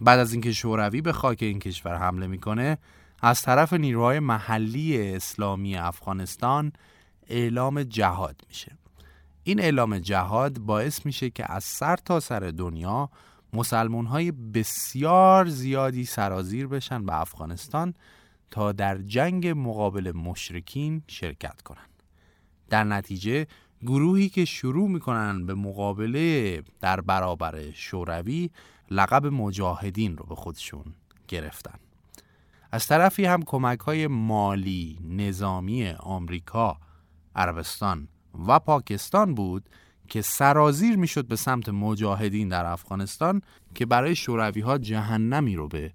بعد 0.00 0.18
از 0.18 0.32
اینکه 0.32 0.52
شوروی 0.52 1.00
به 1.00 1.12
خاک 1.12 1.38
این 1.42 1.58
کشور 1.58 1.96
حمله 1.96 2.26
می‌کنه 2.26 2.78
از 3.22 3.42
طرف 3.42 3.72
نیروهای 3.72 4.20
محلی 4.20 5.14
اسلامی 5.14 5.76
افغانستان 5.76 6.72
اعلام 7.28 7.82
جهاد 7.82 8.40
میشه. 8.48 8.72
این 9.42 9.60
اعلام 9.60 9.98
جهاد 9.98 10.58
باعث 10.58 11.06
میشه 11.06 11.30
که 11.30 11.52
از 11.52 11.64
سر 11.64 11.96
تا 11.96 12.20
سر 12.20 12.40
دنیا 12.40 13.10
مسلمون 13.52 14.06
های 14.06 14.32
بسیار 14.32 15.48
زیادی 15.48 16.04
سرازیر 16.04 16.66
بشن 16.66 17.06
به 17.06 17.20
افغانستان 17.20 17.94
تا 18.50 18.72
در 18.72 18.98
جنگ 18.98 19.46
مقابل 19.46 20.12
مشرکین 20.12 21.02
شرکت 21.06 21.62
کنن. 21.62 21.86
در 22.70 22.84
نتیجه 22.84 23.46
گروهی 23.82 24.28
که 24.28 24.44
شروع 24.44 24.88
می‌کنن 24.88 25.46
به 25.46 25.54
مقابله 25.54 26.62
در 26.80 27.00
برابر 27.00 27.70
شوروی 27.70 28.50
لقب 28.90 29.26
مجاهدین 29.26 30.16
رو 30.16 30.26
به 30.26 30.34
خودشون 30.34 30.84
گرفتن. 31.28 31.78
از 32.72 32.86
طرفی 32.86 33.24
هم 33.24 33.42
کمک 33.42 33.80
های 33.80 34.06
مالی 34.06 34.98
نظامی 35.08 35.88
آمریکا 35.88 36.76
عربستان 37.36 38.08
و 38.48 38.58
پاکستان 38.58 39.34
بود 39.34 39.68
که 40.08 40.22
سرازیر 40.22 40.96
می‌شد 40.96 41.26
به 41.26 41.36
سمت 41.36 41.68
مجاهدین 41.68 42.48
در 42.48 42.66
افغانستان 42.66 43.42
که 43.74 43.86
برای 43.86 44.16
شوروی 44.16 44.60
ها 44.60 44.78
جهنمی 44.78 45.56
رو 45.56 45.68
به 45.68 45.92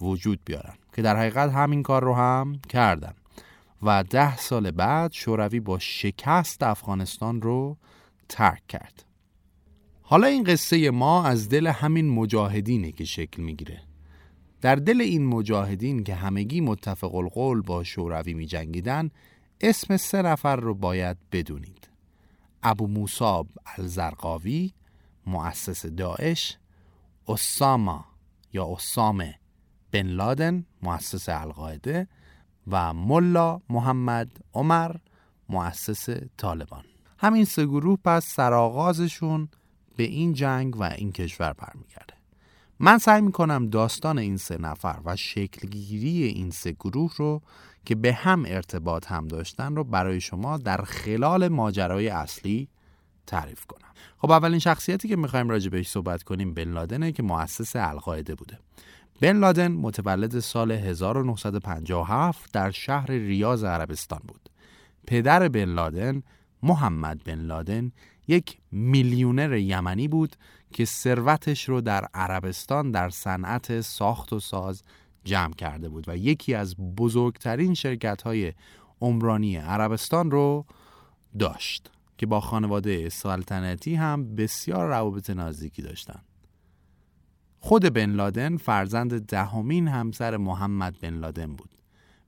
وجود 0.00 0.40
بیارن 0.44 0.74
که 0.92 1.02
در 1.02 1.16
حقیقت 1.16 1.52
همین 1.52 1.82
کار 1.82 2.04
رو 2.04 2.14
هم 2.14 2.58
کردن. 2.68 3.14
و 3.82 4.04
ده 4.04 4.36
سال 4.36 4.70
بعد 4.70 5.12
شوروی 5.12 5.60
با 5.60 5.78
شکست 5.78 6.62
افغانستان 6.62 7.42
رو 7.42 7.76
ترک 8.28 8.66
کرد. 8.66 9.04
حالا 10.10 10.26
این 10.26 10.44
قصه 10.44 10.90
ما 10.90 11.24
از 11.24 11.48
دل 11.48 11.66
همین 11.66 12.10
مجاهدینه 12.10 12.92
که 12.92 13.04
شکل 13.04 13.42
می‌گیره. 13.42 13.82
در 14.60 14.76
دل 14.76 15.00
این 15.00 15.26
مجاهدین 15.26 16.04
که 16.04 16.14
همگی 16.14 16.60
متفق 16.60 17.14
القول 17.14 17.60
با 17.60 17.84
شوروی 17.84 18.34
می 18.34 18.46
جنگیدن 18.46 19.10
اسم 19.60 19.96
سه 19.96 20.22
نفر 20.22 20.56
رو 20.56 20.74
باید 20.74 21.16
بدونید. 21.32 21.88
ابو 22.62 22.86
موساب 22.86 23.48
الزرقاوی 23.66 24.72
مؤسس 25.26 25.86
داعش 25.86 26.58
اساما 27.28 28.04
یا 28.52 28.72
اسامه 28.72 29.34
بن 29.92 30.06
لادن 30.06 30.64
مؤسس 30.82 31.28
القاعده 31.28 32.08
و 32.66 32.94
ملا 32.94 33.60
محمد 33.68 34.44
عمر 34.54 34.96
مؤسس 35.48 36.08
طالبان. 36.36 36.84
همین 37.18 37.44
سه 37.44 37.66
گروه 37.66 37.98
پس 38.04 38.26
سرآغازشون 38.26 39.48
به 39.98 40.04
این 40.04 40.32
جنگ 40.32 40.76
و 40.76 40.82
این 40.82 41.12
کشور 41.12 41.52
برمیگرده. 41.52 42.14
من 42.78 42.98
سعی 42.98 43.20
می‌کنم 43.20 43.68
داستان 43.68 44.18
این 44.18 44.36
سه 44.36 44.58
نفر 44.58 44.98
و 45.04 45.16
شکلگیری 45.16 46.22
این 46.24 46.50
سه 46.50 46.72
گروه 46.72 47.12
رو 47.16 47.42
که 47.84 47.94
به 47.94 48.12
هم 48.12 48.44
ارتباط 48.46 49.06
هم 49.06 49.28
داشتن 49.28 49.76
رو 49.76 49.84
برای 49.84 50.20
شما 50.20 50.56
در 50.56 50.82
خلال 50.82 51.48
ماجرای 51.48 52.08
اصلی 52.08 52.68
تعریف 53.26 53.66
کنم. 53.66 53.88
خب 54.18 54.30
اولین 54.30 54.58
شخصیتی 54.58 55.08
که 55.08 55.16
می‌خوایم 55.16 55.48
راجع 55.48 55.70
بهش 55.70 55.88
صحبت 55.88 56.22
کنیم 56.22 56.54
بن 56.54 56.72
لادنه 56.72 57.12
که 57.12 57.22
مؤسس 57.22 57.76
القاعده 57.76 58.34
بوده. 58.34 58.58
بن 59.20 59.36
لادن 59.36 59.72
متولد 59.72 60.40
سال 60.40 60.72
1957 60.72 62.52
در 62.52 62.70
شهر 62.70 63.10
ریاض 63.10 63.64
عربستان 63.64 64.20
بود. 64.28 64.50
پدر 65.06 65.48
بن 65.48 65.64
لادن 65.64 66.22
محمد 66.62 67.24
بن 67.24 67.38
لادن 67.38 67.92
یک 68.28 68.58
میلیونر 68.72 69.56
یمنی 69.56 70.08
بود 70.08 70.36
که 70.72 70.84
ثروتش 70.84 71.68
رو 71.68 71.80
در 71.80 72.04
عربستان 72.14 72.90
در 72.90 73.10
صنعت 73.10 73.80
ساخت 73.80 74.32
و 74.32 74.40
ساز 74.40 74.82
جمع 75.24 75.54
کرده 75.54 75.88
بود 75.88 76.08
و 76.08 76.16
یکی 76.16 76.54
از 76.54 76.76
بزرگترین 76.76 77.74
شرکت 77.74 78.22
های 78.22 78.52
عمرانی 79.00 79.56
عربستان 79.56 80.30
رو 80.30 80.66
داشت 81.38 81.90
که 82.18 82.26
با 82.26 82.40
خانواده 82.40 83.08
سلطنتی 83.08 83.94
هم 83.94 84.34
بسیار 84.34 84.88
روابط 84.88 85.30
نزدیکی 85.30 85.82
داشتند. 85.82 86.24
خود 87.60 87.92
بن 87.92 88.10
لادن 88.10 88.56
فرزند 88.56 89.26
دهمین 89.26 89.88
همسر 89.88 90.36
محمد 90.36 91.00
بن 91.00 91.14
لادن 91.14 91.52
بود. 91.52 91.70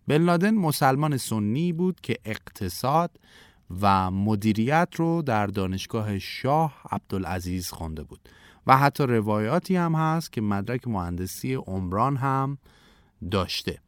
بن 0.09 0.23
لادن 0.23 0.55
مسلمان 0.55 1.17
سنی 1.17 1.73
بود 1.73 2.01
که 2.01 2.17
اقتصاد 2.25 3.11
و 3.81 4.11
مدیریت 4.11 4.89
رو 4.97 5.23
در 5.23 5.47
دانشگاه 5.47 6.19
شاه 6.19 6.75
عبدالعزیز 6.91 7.71
خونده 7.71 8.03
بود. 8.03 8.29
و 8.67 8.77
حتی 8.77 9.05
روایاتی 9.05 9.77
هم 9.77 9.95
هست 9.95 10.33
که 10.33 10.41
مدرک 10.41 10.89
مهندسی 10.89 11.55
عمران 11.55 12.17
هم 12.17 12.59
داشته. 13.31 13.79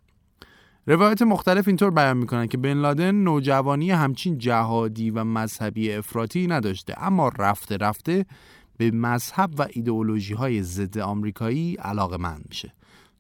روایت 0.87 1.23
مختلف 1.23 1.69
اینطور 1.69 1.91
بیان 1.91 2.17
می‌کنن 2.17 2.47
که 2.47 2.59
بن 2.59 2.75
لادن 2.75 3.15
نوجوانی 3.15 3.91
همچین 3.91 4.39
جهادی 4.39 5.11
و 5.11 5.25
مذهبی 5.25 5.93
افراطی 5.93 6.47
نداشته 6.47 6.95
اما 7.03 7.29
رفته 7.29 7.77
رفته 7.77 8.27
به 8.77 8.91
مذهب 8.91 9.51
و 9.59 9.67
ایدئولوژی 9.71 10.35
های 10.35 10.63
ضد 10.63 10.99
آمریکایی 10.99 11.75
علاقه 11.75 12.17
مند 12.17 12.45
میشه. 12.49 12.73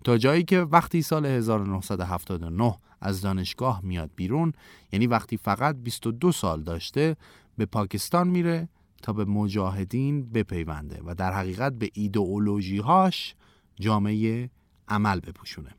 تا 0.04 0.18
جایی 0.18 0.42
که 0.42 0.60
وقتی 0.60 1.02
سال 1.02 1.26
1979 1.26 2.74
از 3.00 3.20
دانشگاه 3.20 3.80
میاد 3.84 4.10
بیرون 4.16 4.52
یعنی 4.92 5.06
وقتی 5.06 5.36
فقط 5.36 5.76
22 5.76 6.32
سال 6.32 6.62
داشته 6.62 7.16
به 7.58 7.66
پاکستان 7.66 8.28
میره 8.28 8.68
تا 9.02 9.12
به 9.12 9.24
مجاهدین 9.24 10.32
بپیونده 10.32 11.00
و 11.04 11.14
در 11.14 11.32
حقیقت 11.32 11.72
به 11.72 11.90
ایدئولوژی 11.94 12.78
هاش 12.78 13.34
جامعه 13.80 14.50
عمل 14.88 15.20
بپوشونه. 15.20 15.70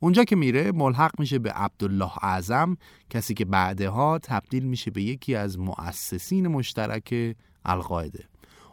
اونجا 0.00 0.24
که 0.24 0.36
میره 0.36 0.72
ملحق 0.72 1.20
میشه 1.20 1.38
به 1.38 1.52
عبدالله 1.52 2.24
اعظم 2.24 2.76
کسی 3.10 3.34
که 3.34 3.44
بعدها 3.44 4.18
تبدیل 4.18 4.64
میشه 4.64 4.90
به 4.90 5.02
یکی 5.02 5.34
از 5.34 5.58
مؤسسین 5.58 6.48
مشترک 6.48 7.36
القاعده. 7.64 8.24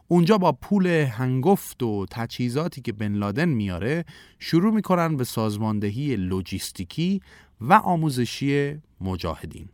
اونجا 0.08 0.38
با 0.38 0.52
پول 0.52 0.88
هنگفت 0.88 1.84
و 1.84 2.06
تجهیزاتی 2.12 2.82
که 2.82 2.94
بن 2.94 3.14
لادن 3.14 3.50
میاره 3.50 4.06
شروع 4.40 4.74
می‌کنن 4.74 5.18
به 5.18 5.24
سازماندهی 5.24 6.16
لوجیستیکی 6.16 7.22
و 7.62 7.74
آموزشی 7.74 8.76
مجاهدین 9.02 9.70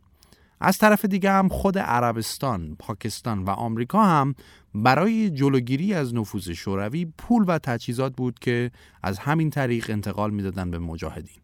از 0.60 0.78
طرف 0.78 1.04
دیگه 1.04 1.30
هم 1.30 1.48
خود 1.48 1.78
عربستان، 1.78 2.76
پاکستان 2.78 3.44
و 3.44 3.50
آمریکا 3.50 4.04
هم 4.04 4.34
برای 4.74 5.30
جلوگیری 5.30 5.94
از 5.94 6.14
نفوذ 6.14 6.50
شوروی 6.50 7.04
پول 7.18 7.44
و 7.46 7.58
تجهیزات 7.58 8.16
بود 8.16 8.38
که 8.38 8.70
از 9.02 9.18
همین 9.18 9.50
طریق 9.50 9.90
انتقال 9.90 10.30
می‌دادن 10.30 10.70
به 10.70 10.78
مجاهدین. 10.78 11.42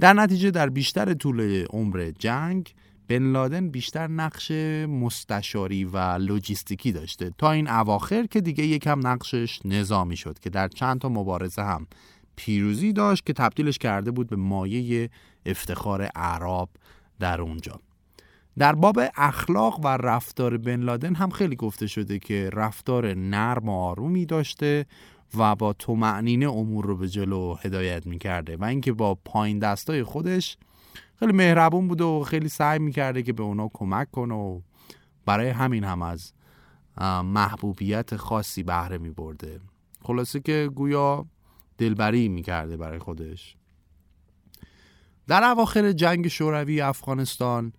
در 0.00 0.12
نتیجه 0.12 0.50
در 0.50 0.68
بیشتر 0.68 1.14
طول 1.14 1.66
عمر 1.70 2.12
جنگ 2.18 2.74
بن 3.08 3.32
لادن 3.32 3.68
بیشتر 3.68 4.06
نقش 4.06 4.50
مستشاری 4.88 5.84
و 5.84 5.98
لوجیستیکی 5.98 6.92
داشته. 6.92 7.30
تا 7.38 7.52
این 7.52 7.68
اواخر 7.68 8.26
که 8.26 8.40
دیگه 8.40 8.66
یکم 8.66 9.06
نقشش 9.06 9.60
نظامی 9.64 10.16
شد 10.16 10.38
که 10.38 10.50
در 10.50 10.68
چند 10.68 11.00
تا 11.00 11.08
مبارزه 11.08 11.62
هم 11.62 11.86
پیروزی 12.36 12.92
داشت 12.92 13.26
که 13.26 13.32
تبدیلش 13.32 13.78
کرده 13.78 14.10
بود 14.10 14.28
به 14.28 14.36
مایه 14.36 15.10
افتخار 15.46 16.08
اعراب 16.14 16.70
در 17.20 17.40
اونجا. 17.40 17.80
در 18.58 18.74
باب 18.74 19.00
اخلاق 19.16 19.80
و 19.84 19.88
رفتار 19.88 20.56
بن 20.56 20.80
لادن 20.80 21.14
هم 21.14 21.30
خیلی 21.30 21.56
گفته 21.56 21.86
شده 21.86 22.18
که 22.18 22.50
رفتار 22.52 23.14
نرم 23.14 23.68
و 23.68 23.72
آرومی 23.72 24.26
داشته 24.26 24.86
و 25.38 25.54
با 25.54 25.72
تو 25.72 25.94
معنینه 25.94 26.50
امور 26.50 26.86
رو 26.86 26.96
به 26.96 27.08
جلو 27.08 27.54
هدایت 27.54 28.06
می‌کرده 28.06 28.56
و 28.56 28.64
اینکه 28.64 28.92
با 28.92 29.14
پایین 29.14 29.58
دستای 29.58 30.02
خودش 30.02 30.56
خیلی 31.22 31.32
مهربون 31.32 31.88
بوده 31.88 32.04
و 32.04 32.22
خیلی 32.22 32.48
سعی 32.48 32.78
می‌کرده 32.78 33.22
که 33.22 33.32
به 33.32 33.42
اونا 33.42 33.70
کمک 33.74 34.10
کنه 34.10 34.34
و 34.34 34.60
برای 35.26 35.48
همین 35.48 35.84
هم 35.84 36.02
از 36.02 36.32
محبوبیت 37.24 38.16
خاصی 38.16 38.62
بهره 38.62 38.98
میبرده. 38.98 39.60
خلاصه 40.02 40.40
که 40.40 40.70
گویا 40.74 41.26
دلبری 41.78 42.28
می‌کرده 42.28 42.76
برای 42.76 42.98
خودش. 42.98 43.56
در 45.26 45.44
اواخر 45.44 45.92
جنگ 45.92 46.28
شوروی 46.28 46.80
افغانستان 46.80 47.72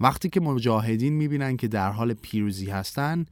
وقتی 0.00 0.28
که 0.28 0.40
مجاهدین 0.40 1.12
می‌بینن 1.12 1.56
که 1.56 1.68
در 1.68 1.90
حال 1.90 2.12
پیروزی 2.14 2.70
هستن 2.70 3.24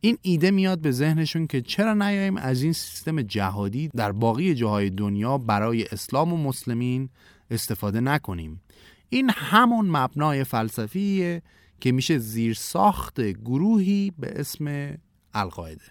این 0.00 0.18
ایده 0.22 0.50
میاد 0.50 0.78
به 0.78 0.90
ذهنشون 0.90 1.46
که 1.46 1.60
چرا 1.60 1.94
نیاییم 1.94 2.36
از 2.36 2.62
این 2.62 2.72
سیستم 2.72 3.22
جهادی 3.22 3.88
در 3.88 4.12
باقی 4.12 4.54
جاهای 4.54 4.90
دنیا 4.90 5.38
برای 5.38 5.84
اسلام 5.84 6.32
و 6.32 6.36
مسلمین 6.36 7.08
استفاده 7.50 8.00
نکنیم. 8.00 8.60
این 9.08 9.30
همون 9.30 9.90
مبنای 9.90 10.44
فلسفیه 10.44 11.42
که 11.80 11.92
میشه 11.92 12.18
زیر 12.18 12.54
ساخت 12.54 13.20
گروهی 13.20 14.12
به 14.18 14.40
اسم 14.40 14.94
القاعده 15.34 15.84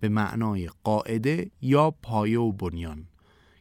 به 0.00 0.08
معنای 0.08 0.70
قاعده 0.84 1.50
یا 1.60 1.90
پایه 1.90 2.40
و 2.40 2.52
بنیان 2.52 3.04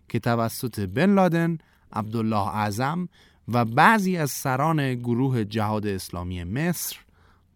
که 0.10 0.19
توسط 0.19 0.80
بن 0.80 1.13
لادن، 1.13 1.58
عبدالله 1.91 2.47
اعظم 2.47 3.10
و 3.47 3.65
بعضی 3.65 4.17
از 4.17 4.32
سران 4.32 4.95
گروه 4.95 5.43
جهاد 5.43 5.88
اسلامی 5.88 6.43
مصر 6.43 6.97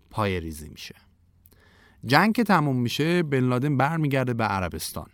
پای 0.10 0.40
ریزی 0.40 0.70
میشه. 0.70 0.96
جنگ 2.06 2.36
که 2.36 2.44
تموم 2.44 2.76
میشه 2.76 3.24
بن 3.24 3.40
لادن 3.40 3.78
برمیگرده 3.78 4.34
به 4.34 4.44
عربستان. 4.44 5.08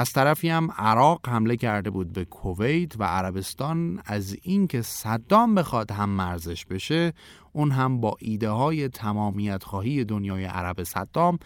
از 0.00 0.12
طرفی 0.12 0.48
هم 0.48 0.70
عراق 0.70 1.28
حمله 1.28 1.56
کرده 1.56 1.90
بود 1.90 2.12
به 2.12 2.24
کویت 2.24 3.00
و 3.00 3.04
عربستان. 3.04 4.02
از 4.04 4.36
اینکه 4.42 4.82
صدام 4.82 5.54
بخواد 5.54 5.90
هم 5.90 6.08
مرزش 6.08 6.66
بشه 6.66 7.12
اون 7.52 7.70
هم 7.70 8.00
با 8.00 8.16
ایده 8.18 8.48
های 8.48 8.88
تمامیت 8.88 9.64
خواهی 9.64 10.04
دنیای 10.04 10.44
عرب 10.44 10.82
صدام 10.82 11.38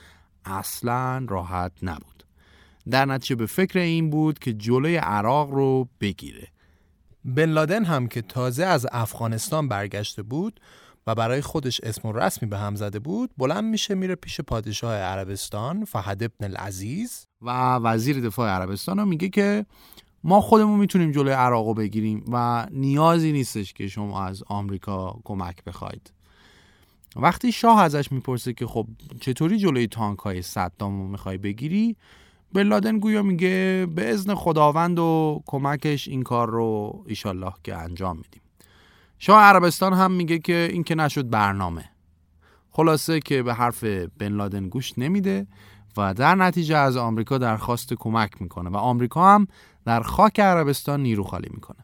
اصلا 0.45 1.27
راحت 1.29 1.73
نبود. 1.83 2.25
در 2.91 3.05
نتیجه 3.05 3.35
به 3.35 3.47
فکر 3.47 3.79
این 3.79 4.11
بود 4.11 4.39
که 4.39 4.53
جلوی 4.53 4.97
عراق 4.97 5.51
رو 5.51 5.89
بگیره. 6.01 6.49
بن 7.25 7.49
لادن 7.49 7.85
هم 7.85 8.07
که 8.07 8.23
تازه 8.23 8.65
از 8.65 8.87
افغانستان 8.93 9.69
برگشته 9.69 10.23
بود 10.23 10.61
و 11.07 11.15
برای 11.15 11.41
خودش 11.41 11.81
اسم 11.81 12.09
و 12.09 12.13
رسمی 12.13 12.49
به 12.49 12.59
هم 12.59 12.75
زده 12.75 12.99
بود 12.99 13.31
بلند 13.39 13.65
میشه 13.65 13.95
میره 13.95 14.15
پیش 14.15 14.41
پادشاه 14.41 14.95
عربستان 14.95 15.85
فهد 15.85 16.23
ابن 16.23 16.45
العزیز. 16.45 17.27
و 17.45 17.77
وزیر 17.77 18.21
دفاع 18.21 18.51
عربستان 18.51 18.99
رو 18.99 19.05
میگه 19.05 19.29
که 19.29 19.67
ما 20.25 20.41
خودمون 20.41 20.81
می‌تونیم 20.81 21.13
جلوی 21.13 21.33
عراق 21.33 21.77
بگیریم 21.77 22.25
و 22.33 22.67
نیازی 22.71 23.33
نیستش 23.33 23.73
که 23.73 23.89
شما 23.89 24.25
از 24.25 24.43
آمریکا 24.47 25.19
کمک 25.25 25.65
بخواید. 25.65 26.13
وقتی 27.17 27.53
شاه 27.53 27.83
ازش 27.83 28.13
می‌پرسه 28.13 28.53
که 28.53 28.67
خب 28.67 28.87
چطوری 29.21 29.59
جلوی 29.59 29.87
تانک 29.87 30.19
های 30.19 30.43
صدام 30.43 31.01
رو 31.01 31.09
می‌خوای 31.09 31.39
بگیری 31.39 31.97
بلادن 32.53 32.99
گویا 32.99 33.23
میگه 33.23 33.87
به 33.95 34.11
ازن 34.11 34.35
خداوند 34.35 34.99
و 34.99 35.43
کمکش 35.47 36.09
این 36.09 36.23
کار 36.23 36.51
رو 36.51 37.05
ایشالله 37.07 37.53
که 37.65 37.77
انجام 37.77 38.17
میدیم. 38.17 38.43
شاه 39.19 39.43
عربستان 39.43 39.93
هم 39.93 40.13
میگه 40.13 40.39
که 40.39 40.69
این 40.73 40.85
که 40.85 40.95
نشد 40.95 41.31
برنامه. 41.31 41.85
خلاصه 42.71 43.21
که 43.21 43.43
به 43.43 43.55
حرف 43.55 43.85
بن 44.19 44.29
لادن 44.29 44.69
گوش 44.69 44.99
نمیده. 44.99 45.47
و 45.97 46.15
در 46.15 46.35
نتیجه 46.35 46.77
از 46.77 46.97
آمریکا 46.97 47.39
درخواست 47.39 47.95
کمک 47.95 48.43
می‌کنه 48.43 48.71
و 48.71 48.77
آمریکا 48.77 49.35
هم 49.35 49.47
در 49.85 50.01
خاک 50.01 50.41
عربستان 50.41 51.03
نیرو 51.03 51.25
خالی 51.25 51.49
می‌کنه. 51.55 51.79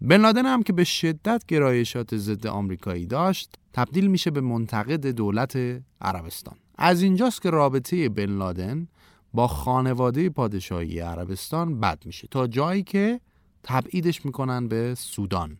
بن 0.00 0.20
لادن 0.20 0.46
هم 0.46 0.62
که 0.62 0.72
به 0.72 0.84
شدت 0.84 1.44
گرایشات 1.48 2.16
ضد 2.16 2.46
آمریکایی 2.46 3.06
داشت 3.06 3.54
تبدیل 3.72 4.06
میشه 4.06 4.30
به 4.30 4.40
منتقد 4.40 5.06
دولت 5.06 5.58
عربستان. 6.00 6.54
از 6.78 7.02
اینجاست 7.02 7.42
که 7.42 7.50
رابطه 7.50 8.08
بن 8.08 8.30
لادن 8.38 8.88
با 9.34 9.46
خانواده 9.46 10.30
پادشاهی 10.30 11.00
عربستان 11.00 11.80
بد 11.80 12.02
میشه 12.06 12.28
تا 12.30 12.46
جایی 12.46 12.82
که 12.82 13.20
تبعیدش 13.62 14.26
می‌کنن 14.26 14.68
به 14.68 14.94
سودان. 14.94 15.58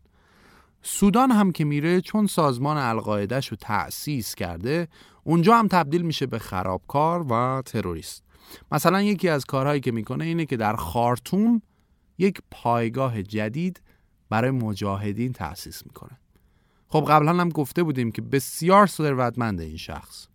سودان 0.83 1.31
هم 1.31 1.53
که 1.53 1.65
میره 1.65 2.01
چون 2.01 2.27
سازمان 2.27 2.77
القاعدش 2.77 3.49
رو 3.49 3.57
تأسیس 3.61 4.35
کرده 4.35 4.89
اونجا 5.25 5.57
هم 5.57 5.69
تبدیل 5.69 6.03
میشه 6.03 6.27
به 6.27 6.39
خرابکار 6.39 7.27
و 7.33 7.63
تروریست. 7.67 8.25
مثلا 8.73 9.03
یکی 9.03 9.29
از 9.29 9.45
کارهایی 9.45 9.81
که 9.81 9.93
می‌کنه 9.93 10.25
اینه 10.25 10.47
که 10.47 10.57
در 10.57 10.77
خارتوم 10.77 11.63
یک 12.19 12.43
پایگاه 12.51 13.23
جدید 13.23 13.83
برای 14.31 14.51
مجاهدین 14.51 15.33
تأسیس 15.33 15.87
می‌کنه. 15.87 16.19
خب 16.89 17.05
قبلا 17.09 17.31
هم 17.31 17.49
گفته 17.49 17.83
بودیم 17.83 18.13
که 18.13 18.23
بسیار 18.23 18.87
ثروتمند 18.87 19.61
این 19.61 19.77
شخص. 19.77 20.27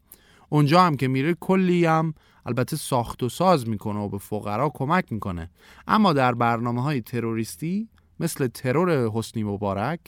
اونجا 0.50 0.82
هم 0.82 0.98
که 0.98 1.08
میره 1.08 1.34
کلی 1.34 1.86
هم 1.86 2.14
البته 2.46 2.76
ساخت 2.76 3.24
و 3.24 3.30
ساز 3.30 3.70
می‌کنه 3.70 4.00
و 4.00 4.10
به 4.10 4.18
فقرا 4.18 4.70
کمک 4.70 5.12
می‌کنه. 5.12 5.50
اما 5.88 6.14
در 6.14 6.34
برنامه 6.34 6.84
های 6.84 7.02
تروریستی 7.02 7.90
مثل 8.20 8.48
ترور 8.48 9.10
حسنی 9.14 9.44
مبارک 9.44 10.00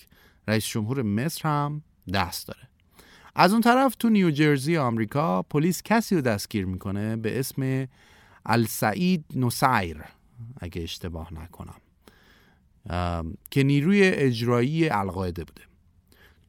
رئیس 0.49 0.67
جمهور 0.67 1.01
مصر 1.01 1.49
هم 1.49 1.81
دست 2.13 2.47
داره. 2.47 2.69
از 3.35 3.51
اون 3.51 3.61
طرف 3.61 3.95
تو 3.95 4.09
نیوجرسی 4.09 4.77
آمریکا 4.77 5.41
پلیس 5.41 5.83
کسی 5.83 6.15
رو 6.15 6.21
دستگیر 6.21 6.65
می‌کنه 6.65 7.15
به 7.15 7.39
اسم 7.39 7.87
السعید 8.45 9.25
نوسایر 9.35 10.03
اگه 10.59 10.83
اشتباه 10.83 11.33
نکنم 11.33 11.75
که 13.51 13.63
نیروی 13.63 14.03
اجرایی 14.03 14.89
القاعده 14.89 15.43
بوده. 15.43 15.61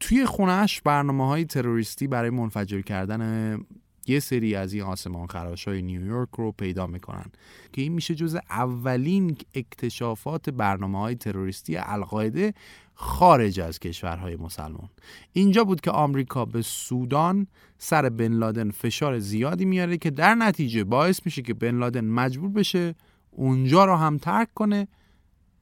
توی 0.01 0.27
خونش 0.27 0.81
برنامه 0.81 1.27
های 1.27 1.45
تروریستی 1.45 2.07
برای 2.07 2.31
منفجر 2.31 2.81
کردن 2.81 3.61
یه 4.07 4.21
سری 4.21 4.55
از 4.55 4.73
این 4.73 4.83
آسمان 4.83 5.27
خراش 5.27 5.69
های 5.69 5.83
نیویورک 5.83 6.29
رو 6.37 6.53
پیدا 6.53 6.87
می‌کنن 6.87 7.27
که 7.73 7.83
این 7.83 7.93
میشه 7.93 8.15
جز 8.15 8.39
اولین 8.51 9.37
اکتشافات 9.55 10.51
برنامه 10.51 10.99
های 10.99 11.15
تروریستی 11.15 11.77
القاعده 11.77 12.55
خارج 13.03 13.61
از 13.61 13.79
کشورهای 13.79 14.37
مسلمان. 14.37 14.89
اینجا 15.33 15.65
بود 15.65 15.81
که 15.81 15.91
آمریکا 15.91 16.45
به 16.45 16.63
سودان 16.63 17.47
سر 17.79 18.09
بن 18.09 18.33
لادن 18.33 18.71
فشار 18.71 19.19
زیادی 19.19 19.65
میاره 19.65 19.99
که 19.99 20.11
در 20.11 20.35
نتیجه 20.35 20.85
باعث 20.85 21.21
میشه 21.25 21.43
که 21.43 21.55
بن 21.55 21.79
لادن 21.79 22.05
مجبور 22.05 22.51
بشه 22.51 22.95
اونجا 23.31 23.85
رو 23.85 23.97
هم 23.97 24.19
ترک 24.19 24.55
کنه 24.55 24.89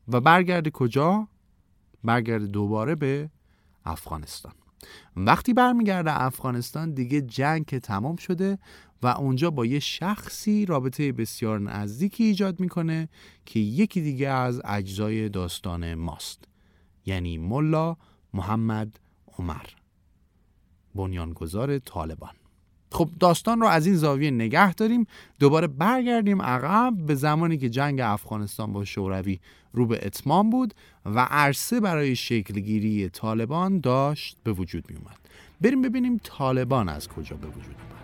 و 0.09 0.21
برگرده 0.21 0.71
کجا؟ 0.71 1.29
برگرده 2.05 2.47
دوباره 2.47 2.95
به 2.95 3.31
افغانستان. 3.85 4.53
وقتی 5.17 5.55
برمیگرده 5.55 6.23
افغانستان 6.23 6.95
دیگه 6.95 7.21
جنگ 7.21 7.67
که 7.67 7.81
تمام 7.81 8.17
شده 8.17 8.59
و 9.03 9.07
اونجا 9.07 9.51
با 9.51 9.67
یه 9.67 9.79
شخصی 9.79 10.67
رابطه 10.67 11.13
بسیار 11.13 11.61
نزدیکی 11.61 12.25
ایجاد 12.25 12.61
می‌کنه 12.61 13.09
که 13.47 13.61
یکی 13.61 14.01
دیگه 14.01 14.29
از 14.29 14.61
اجزای 14.65 15.29
داستان 15.29 15.95
ماست. 15.95 16.49
یعنی 17.09 17.39
ملا 17.39 17.97
محمد 18.35 19.01
عمر. 19.39 19.67
بنیانگذار 20.95 21.79
طالبان. 21.79 22.35
خب 22.93 23.09
داستان 23.21 23.61
رو 23.61 23.67
از 23.67 23.87
این 23.87 23.97
زاویه 23.97 24.31
نگه 24.31 24.75
داریم 24.75 25.07
دوباره 25.39 25.67
برگردیم 25.67 26.43
عقب 26.43 26.95
به 27.07 27.15
زمانی 27.15 27.59
که 27.59 27.69
جنگ 27.69 28.01
افغانستان 28.01 28.73
با 28.73 28.85
شوروی 28.85 29.41
رو 29.73 29.87
به 29.87 30.01
اتمام 30.07 30.51
بود 30.51 30.75
و 31.05 31.21
عرصه 31.31 31.81
برای 31.81 32.17
شکلگیری 32.17 33.09
طالبان 33.09 33.81
داشت 33.81 34.37
به 34.45 34.53
وجود 34.53 34.91
می 34.91 34.97
اومد 34.97 35.19
بریم 35.61 35.83
ببینیم 35.83 36.21
طالبان 36.25 36.89
از 36.89 37.09
کجا 37.09 37.37
به 37.37 37.47
وجود 37.47 37.75
اومد. 37.75 37.98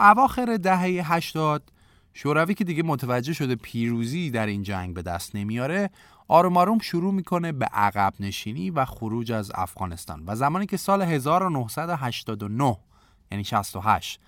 اواخر 0.00 0.56
دهه 0.56 1.14
80 1.14 1.72
شوروی 2.14 2.54
که 2.54 2.64
دیگه 2.64 2.82
متوجه 2.82 3.32
شده 3.32 3.54
پیروزی 3.54 4.30
در 4.30 4.46
این 4.46 4.62
جنگ 4.62 4.94
به 4.94 5.02
دست 5.02 5.34
نمیاره 5.34 5.90
آروم 6.28 6.56
آروم 6.56 6.78
شروع 6.78 7.14
می‌کنه 7.14 7.52
به 7.52 7.64
عقب 7.64 8.14
نشینی 8.20 8.70
و 8.70 8.84
خروج 8.84 9.32
از 9.32 9.52
افغانستان. 9.54 10.22
و 10.26 10.36
زمانی 10.36 10.66
که 10.66 10.76
سال 10.76 11.02
1989 11.02 12.76
یعنی 13.32 13.44
68 13.44 14.20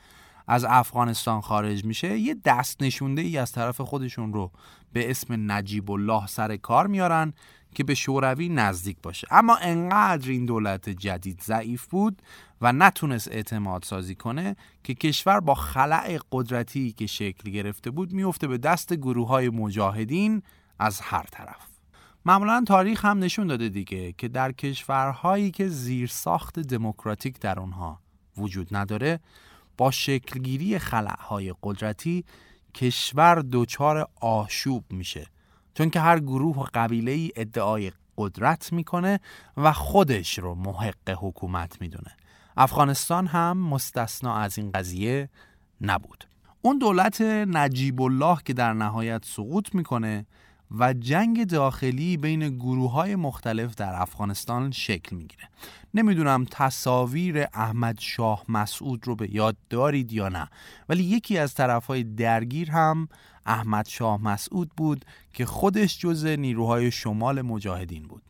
از 0.49 0.65
افغانستان 0.65 1.41
خارج 1.41 1.85
میشه 1.85 2.19
یه 2.19 2.37
دست 2.45 2.83
نشونده 2.83 3.23
ای 3.23 3.39
از 3.39 3.53
طرف 3.53 3.81
خودشون 3.81 4.33
رو 4.33 4.51
به 4.93 5.11
اسم 5.11 5.53
نجیب 5.53 5.91
الله 5.91 6.27
سر 6.27 6.57
کار 6.57 6.87
میارن 6.87 7.33
که 7.75 7.85
به 7.85 7.95
شوروی 7.95 8.49
نزدیک 8.49 8.97
باشه. 9.03 9.27
اما 9.31 9.57
انقدر 9.57 10.31
این 10.31 10.47
دولت 10.47 10.89
جدید 10.89 11.41
ضعیف 11.43 11.87
بود 11.87 12.23
و 12.61 12.73
نتونست 12.73 13.29
اعتماد 13.33 13.83
سازی 13.83 14.15
کنه 14.15 14.57
که 14.85 14.95
کشور 14.95 15.41
با 15.41 15.55
خلع 15.55 16.19
قدرتی 16.33 16.93
که 16.93 17.07
شکل 17.07 17.51
گرفته 17.51 17.91
بود 17.91 18.13
میفته 18.13 18.47
به 18.47 18.59
دست 18.59 18.95
گروه 18.95 19.29
های 19.29 19.49
مجاهدین 19.49 20.43
از 20.79 21.01
هر 21.01 21.27
طرف. 21.31 21.73
معمولا 22.27 22.65
تاریخ 22.67 23.05
هم 23.05 23.19
نشون 23.19 23.47
داده 23.47 23.69
دیگه 23.69 24.13
که 24.13 24.29
در 24.29 24.53
کشورهایی 24.53 25.51
که 25.51 25.69
زیر 25.69 26.09
ساخت 26.09 26.59
دموکراتیک 26.59 27.41
در 27.41 27.61
اونها 27.61 28.01
وجود 28.37 28.77
نداره 28.77 29.21
با 29.77 29.91
شکلگیری 29.91 30.79
خلعهای 30.79 31.55
قدرتی 31.63 32.25
کشور 32.75 33.45
دچار 33.53 34.09
آشوب 34.21 34.85
میشه. 34.91 35.27
چون 35.75 35.91
که 35.91 36.01
هر 36.01 36.19
گروه 36.19 36.57
و 36.57 36.67
قبیله 36.75 37.13
ای 37.13 37.31
ادعای 37.37 37.93
قدرت 38.19 38.73
می‌کنه 38.73 39.21
و 39.57 39.73
خودش 39.73 40.39
رو 40.39 40.55
محق 40.55 41.17
حکومت 41.19 41.81
می‌دونه. 41.81 42.17
افغانستان 42.57 43.27
هم 43.27 43.59
مستثنا 43.59 44.37
از 44.37 44.59
این 44.59 44.73
قضیه 44.73 45.29
نبود. 45.81 46.25
اون 46.63 46.79
دولت 46.79 47.21
نجیب 47.21 48.03
الله 48.03 48.39
که 48.45 48.53
در 48.53 48.73
نهایت 48.73 49.25
سقوط 49.25 49.75
می‌کنه 49.75 50.27
و 50.79 50.93
جنگ 50.93 51.47
داخلی 51.47 52.17
بین 52.17 52.49
گروه 52.49 52.93
های 52.93 53.17
مختلف 53.17 53.75
در 53.75 54.03
افغانستان 54.03 54.71
شکل 54.71 55.17
می‌گیره. 55.17 55.49
نمی‌دونم 55.95 56.47
تصاویر 56.51 57.47
احمد 57.55 58.01
شاه 58.01 58.45
مسعود 58.49 59.07
رو 59.07 59.17
به 59.17 59.35
یاد 59.35 59.57
دارید 59.71 60.13
یا 60.13 60.29
نه 60.29 60.49
ولی 60.89 61.05
یکی 61.05 61.39
از 61.39 61.55
طرف 61.55 61.87
های 61.87 62.05
درگیر 62.05 62.71
هم 62.71 63.09
احمد 63.47 63.89
شاه 63.89 64.23
مسعود 64.23 64.71
بود 64.77 65.05
که 65.33 65.47
خودش 65.47 65.99
جز 65.99 66.25
نیروهای 66.27 66.91
شمال 66.91 67.43
مجاهدین 67.43 68.03
بود. 68.03 68.23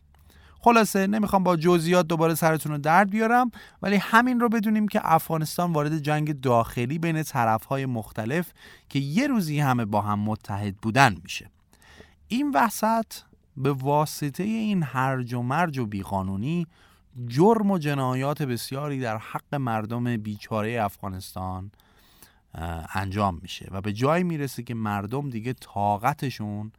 خلاصه 0.59 1.07
نمی‌خوام 1.07 1.43
با 1.43 1.55
جزئیات 1.55 2.07
دوباره 2.07 2.35
سرتون 2.35 2.71
رو 2.71 2.77
درد 2.77 3.09
بیارم 3.09 3.51
ولی 3.81 3.95
همین 3.95 4.39
رو 4.39 4.49
بدونیم 4.49 4.87
که 4.87 5.01
افغانستان 5.03 5.73
وارد 5.73 5.99
جنگ 5.99 6.41
داخلی 6.41 6.99
بین 6.99 7.23
طرفهای 7.23 7.85
مختلف 7.85 8.53
که 8.89 8.99
یه 8.99 9.27
روزی 9.27 9.59
همه 9.59 9.85
با 9.85 10.01
هم 10.01 10.19
متحد 10.19 10.75
بودن 10.77 11.17
میشه. 11.23 11.49
این 12.33 12.51
وسط 12.55 13.05
به 13.57 13.73
واسطه 13.73 14.43
این 14.43 14.83
هرج 14.83 15.33
و 15.33 15.41
مرج 15.41 15.79
و 15.79 15.85
بیقانونی 15.85 16.67
جرم 17.27 17.71
و 17.71 17.77
جنایات 17.77 18.41
بسیاری 18.41 18.99
در 18.99 19.17
حق 19.17 19.55
مردم 19.55 20.17
بیچاره 20.17 20.83
افغانستان 20.83 21.71
انجام 22.93 23.39
میشه 23.41 23.67
و 23.71 23.81
به 23.81 23.93
جایی 23.93 24.23
می‌رسه 24.23 24.63
که 24.63 24.73
مردم 24.73 25.29
دیگه 25.29 25.53
طاقتشون 25.53 26.71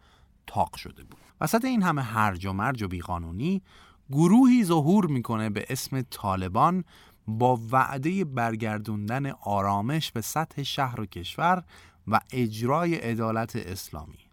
تاق 0.46 0.76
شده 0.76 1.04
بود. 1.04 1.20
وسط 1.40 1.64
این 1.64 1.82
همه 1.82 2.02
هرج 2.02 2.46
و 2.46 2.52
مرج 2.52 2.82
و 2.82 2.88
بیقانونی 2.88 3.62
گروهی 4.10 4.64
ظهور 4.64 5.06
می‌کنه 5.06 5.50
به 5.50 5.66
اسم 5.68 6.02
طالبان 6.02 6.84
با 7.26 7.60
وعده 7.70 8.24
برگردوندن 8.24 9.30
آرامش 9.30 10.12
به 10.12 10.20
سطح 10.20 10.62
شهر 10.62 11.00
و 11.00 11.06
کشور 11.06 11.64
و 12.08 12.20
اجرای 12.32 12.94
عدالت 12.94 13.56
اسلامی. 13.56 14.23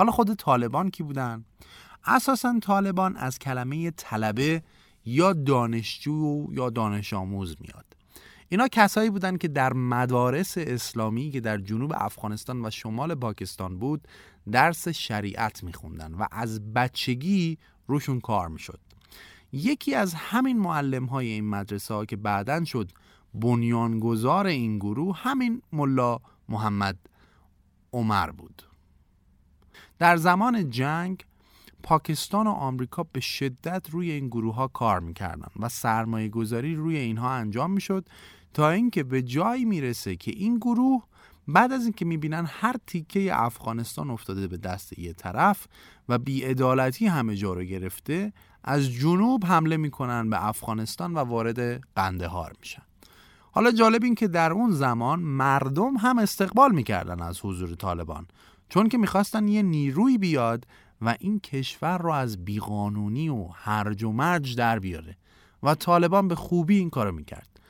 حالا 0.00 0.12
خود 0.12 0.34
طالبان 0.34 0.90
کی 0.90 1.02
بودن؟ 1.02 1.44
اساسا 2.04 2.58
طالبان 2.62 3.16
از 3.16 3.38
کلمه 3.38 3.90
طلبه 3.90 4.62
یا 5.04 5.32
دانشجو 5.32 6.46
یا 6.52 6.70
دانش 6.70 7.12
آموز 7.12 7.56
میاد. 7.60 7.84
اینا 8.48 8.68
کسایی 8.68 9.10
بودن 9.10 9.36
که 9.36 9.48
در 9.48 9.72
مدارس 9.72 10.54
اسلامی 10.58 11.30
که 11.30 11.40
در 11.40 11.58
جنوب 11.58 11.92
افغانستان 11.96 12.66
و 12.66 12.70
شمال 12.70 13.14
پاکستان 13.14 13.78
بود 13.78 14.08
درس 14.52 14.88
شریعت 14.88 15.64
میخوندن 15.64 16.14
و 16.14 16.26
از 16.32 16.72
بچگی 16.72 17.58
روشون 17.86 18.20
کار 18.20 18.48
می‌شد. 18.48 18.80
یکی 19.52 19.94
از 19.94 20.14
همین 20.14 20.58
معلم 20.58 21.04
های 21.04 21.26
این 21.26 21.48
مدرسه 21.48 21.94
ها 21.94 22.04
که 22.04 22.16
بعدا 22.16 22.64
شد 22.64 22.90
بنیانگذار 23.34 24.46
این 24.46 24.78
گروه 24.78 25.16
همین 25.18 25.62
ملا 25.72 26.18
محمد 26.48 26.98
عمر 27.92 28.30
بود. 28.30 28.69
در 30.00 30.16
زمان 30.16 30.70
جنگ 30.70 31.24
پاکستان 31.82 32.46
و 32.46 32.50
آمریکا 32.50 33.06
به 33.12 33.20
شدت 33.20 33.90
روی 33.90 34.10
این 34.10 34.26
گروه 34.28 34.54
ها 34.54 34.68
کار 34.68 35.00
می‌کردن 35.00 35.48
و 35.60 35.68
سرمایه 35.68 36.28
گذاری 36.28 36.74
روی 36.74 36.96
اینها 36.96 37.30
انجام 37.30 37.70
می‌شد 37.70 38.08
تا 38.54 38.70
اینکه 38.70 39.02
به 39.02 39.22
جایی 39.22 39.64
می‌رسه 39.64 40.16
که 40.16 40.30
این 40.30 40.56
گروه 40.56 41.04
بعد 41.48 41.72
از 41.72 41.84
اینکه 41.84 42.04
می‌بینن 42.04 42.46
هر 42.48 42.76
تیکه 42.86 43.40
افغانستان 43.40 44.10
افتاده 44.10 44.46
به 44.46 44.56
دست 44.56 44.98
یه 44.98 45.12
طرف 45.12 45.66
و 46.08 46.18
بیعدالتی 46.18 47.06
همه 47.06 47.36
جا 47.36 47.52
رو 47.52 47.62
گرفته 47.62 48.32
از 48.64 48.90
جنوب 48.92 49.44
حمله 49.46 49.76
می‌کنن 49.76 50.30
به 50.30 50.46
افغانستان 50.46 51.14
و 51.14 51.18
وارد 51.18 51.80
قندهار 51.96 52.52
میشن. 52.60 52.82
حالا 53.52 53.72
جالب 53.72 54.04
این 54.04 54.14
که 54.14 54.28
در 54.28 54.52
اون 54.52 54.70
زمان 54.70 55.20
مردم 55.20 55.96
هم 55.96 56.18
استقبال 56.18 56.72
می‌کردن 56.72 57.22
از 57.22 57.40
حضور 57.44 57.74
طالبان. 57.74 58.26
چون 58.70 58.88
که 58.88 58.98
می‌خواستن 58.98 59.48
یه 59.48 59.62
نیروی 59.62 60.18
بیاد 60.18 60.66
و 61.00 61.16
این 61.20 61.40
کشور 61.40 61.98
رو 61.98 62.10
از 62.10 62.44
بیقانونی 62.44 63.28
و 63.28 63.48
هرج 63.54 64.04
و 64.04 64.12
مرج 64.12 64.56
در 64.56 64.78
بیاره 64.78 65.16
و 65.62 65.74
طالبان 65.74 66.28
به 66.28 66.34
خوبی 66.34 66.78
این 66.78 66.90
کارو 66.90 67.12
می‌کرد. 67.12 67.60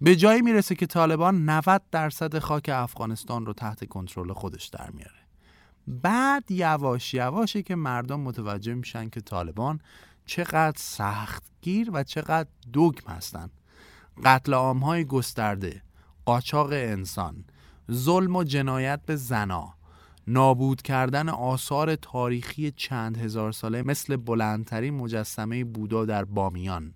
به 0.00 0.16
جایی 0.16 0.42
می‌رسه 0.42 0.74
که 0.74 0.86
طالبان 0.86 1.44
90 1.50 1.82
درصد 1.90 2.38
خاک 2.38 2.70
افغانستان 2.72 3.46
رو 3.46 3.52
تحت 3.52 3.88
کنترل 3.88 4.32
خودش 4.32 4.66
در 4.66 4.90
میاره. 4.90 5.20
بعد 5.86 6.50
یواش 6.50 7.14
یواشه 7.14 7.62
که 7.62 7.74
مردم 7.74 8.20
متوجه 8.20 8.74
میشن 8.74 9.08
که 9.08 9.20
طالبان 9.20 9.80
چقدر 10.26 10.76
سختگیر 10.76 11.90
و 11.92 12.04
چقدر 12.04 12.48
دگم 12.74 13.12
هستن. 13.12 13.50
قتل 14.24 14.52
های 14.54 15.04
گسترده 15.04 15.82
قاچاق 16.24 16.68
انسان 16.72 17.44
ظلم 17.92 18.36
و 18.36 18.44
جنایت 18.44 19.00
به 19.06 19.16
زنا 19.16 19.74
نابود 20.32 20.82
کردن 20.82 21.28
آثار 21.28 21.96
تاریخی 21.96 22.70
چند 22.70 23.16
هزار 23.18 23.52
ساله 23.52 23.82
مثل 23.82 24.16
بلندترین 24.16 24.94
مجسمه 24.94 25.64
بودا 25.64 26.04
در 26.04 26.24
بامیان. 26.24 26.94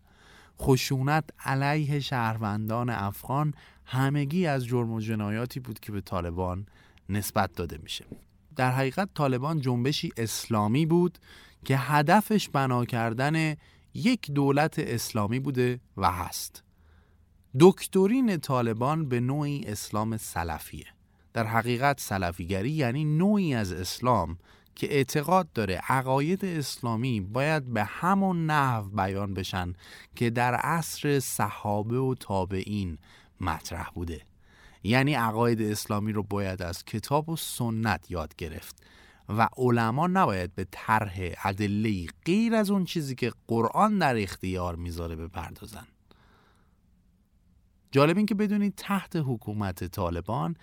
خشونت 0.61 1.25
علیه 1.44 2.01
شهروندان 2.01 2.90
افغان 2.90 3.55
همگی 3.85 4.47
از 4.47 4.66
جرم 4.66 4.92
و 4.92 5.01
جنایاتی 5.01 5.61
بود 5.61 5.81
که 5.81 5.92
به 5.92 6.01
طالبان 6.01 6.66
نسبت 7.09 7.53
داده 7.53 7.79
میشه. 7.83 8.05
در 8.57 8.70
حقیقت 8.70 9.09
طالبان 9.14 9.61
جنبشی 9.61 10.12
اسلامی 10.16 10.87
بود 10.87 11.18
که 11.64 11.77
هدفش 11.77 12.49
بنا 12.49 12.85
کردن 12.85 13.57
یک 13.94 14.31
دولت 14.31 14.79
اسلامی 14.79 15.40
بوده 15.40 15.81
و 15.97 16.11
هست. 16.11 16.62
دکترین 17.61 18.37
طالبان 18.37 19.09
به 19.09 19.20
نوعی 19.20 19.64
اسلام 19.66 20.16
سلفیه. 20.16 20.94
در 21.35 21.47
حقیقت 21.47 22.01
سلفیگری 22.01 22.70
یعنی 22.70 23.05
نوعی 23.05 23.55
از 23.55 23.73
اسلام 23.73 24.38
که 24.75 24.92
اعتقاد 24.92 25.53
داره 25.53 25.81
عقاید 25.88 26.44
اسلامی 26.44 27.20
باید 27.20 27.73
به 27.73 27.85
همون 27.85 28.47
نحو 28.47 28.83
بیان 28.83 29.35
بشن 29.35 29.73
که 30.16 30.31
در 30.31 30.55
عصر 30.55 31.20
صحابه 31.20 31.99
و 31.99 32.14
تابعین 32.14 32.99
مطرح 33.40 33.90
بوده. 33.94 34.23
یعنی 34.83 35.14
عقاید 35.14 35.62
اسلامی 35.62 36.12
رو 36.12 36.23
باید 36.23 36.62
از 36.62 36.85
کتاب 36.85 37.29
و 37.29 37.37
سنت 37.37 38.11
یاد 38.11 38.37
گرفت 38.37 38.83
و 39.29 39.49
علما 39.57 40.07
نباید 40.07 40.55
به 40.55 40.66
طرح 40.70 41.20
ادله 41.44 42.07
غیر 42.25 42.55
از 42.55 42.70
اون 42.70 42.85
چیزی 42.85 43.14
که 43.14 43.33
قرآن 43.47 43.99
در 43.99 44.23
اختیار 44.23 44.77
می‌ذاره 44.77 45.16
بپردازن. 45.16 45.87
جالب 47.90 48.16
این 48.16 48.27
که 48.27 48.35
بدونید 48.35 48.75
تحت 48.77 49.16
حکومت 49.16 49.85
طالبان 49.85 50.57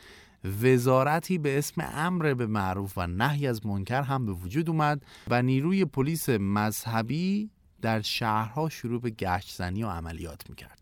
وزارتی 0.63 1.37
به 1.37 1.57
اسم 1.57 1.89
امر 1.93 2.33
به 2.33 2.45
معروف 2.45 2.97
و 2.97 3.07
نهی 3.07 3.47
از 3.47 3.65
منکر 3.65 4.01
هم 4.01 4.25
به 4.25 4.31
وجود 4.31 4.69
اومد 4.69 5.05
و 5.27 5.41
نیروی 5.41 5.85
پلیس 5.85 6.29
مذهبی 6.29 7.49
در 7.81 8.01
شهرها 8.01 8.69
شروع 8.69 9.01
به 9.01 9.09
گشت 9.09 9.55
زنی 9.55 9.83
و 9.83 9.87
عملیات 9.87 10.49
می‌کرد. 10.49 10.81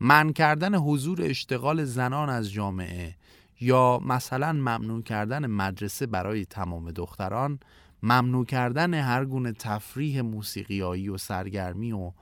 من 0.00 0.32
کردن 0.32 0.74
حضور 0.74 1.22
اشتغال 1.22 1.84
زنان 1.84 2.28
از 2.30 2.52
جامعه 2.52 3.16
یا 3.60 4.00
مثلا 4.06 4.52
ممنوع 4.52 5.02
کردن 5.02 5.46
مدرسه 5.46 6.06
برای 6.06 6.44
تمام 6.44 6.90
دختران 6.90 7.58
ممنوع 8.02 8.44
کردن 8.44 8.94
هر 8.94 9.24
گونه 9.24 9.52
تفریح 9.52 10.20
موسیقیایی 10.20 11.08
و 11.08 11.18
سرگرمی 11.18 11.92
و 11.92 12.12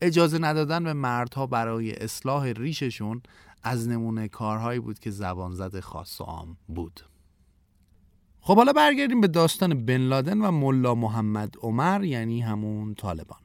اجازه 0.00 0.38
ندادن 0.38 0.84
به 0.84 0.92
مردها 0.92 1.46
برای 1.46 1.92
اصلاح 1.92 2.46
ریششون 2.46 3.22
از 3.62 3.88
نمونه 3.88 4.28
کارهایی 4.28 4.80
بود 4.80 4.98
که 4.98 5.10
زبان 5.10 5.54
زد 5.54 5.80
خاص 5.80 6.20
و 6.20 6.24
عام 6.24 6.56
بود. 6.68 7.00
خب 8.40 8.56
حالا 8.56 8.72
برگردیم 8.72 9.20
به 9.20 9.28
داستان 9.28 9.86
بن 9.86 9.96
لادن 9.96 10.40
و 10.40 10.50
ملا 10.50 10.94
محمد 10.94 11.54
عمر 11.62 12.04
یعنی 12.04 12.40
همون 12.40 12.94
طالبان. 12.94 13.38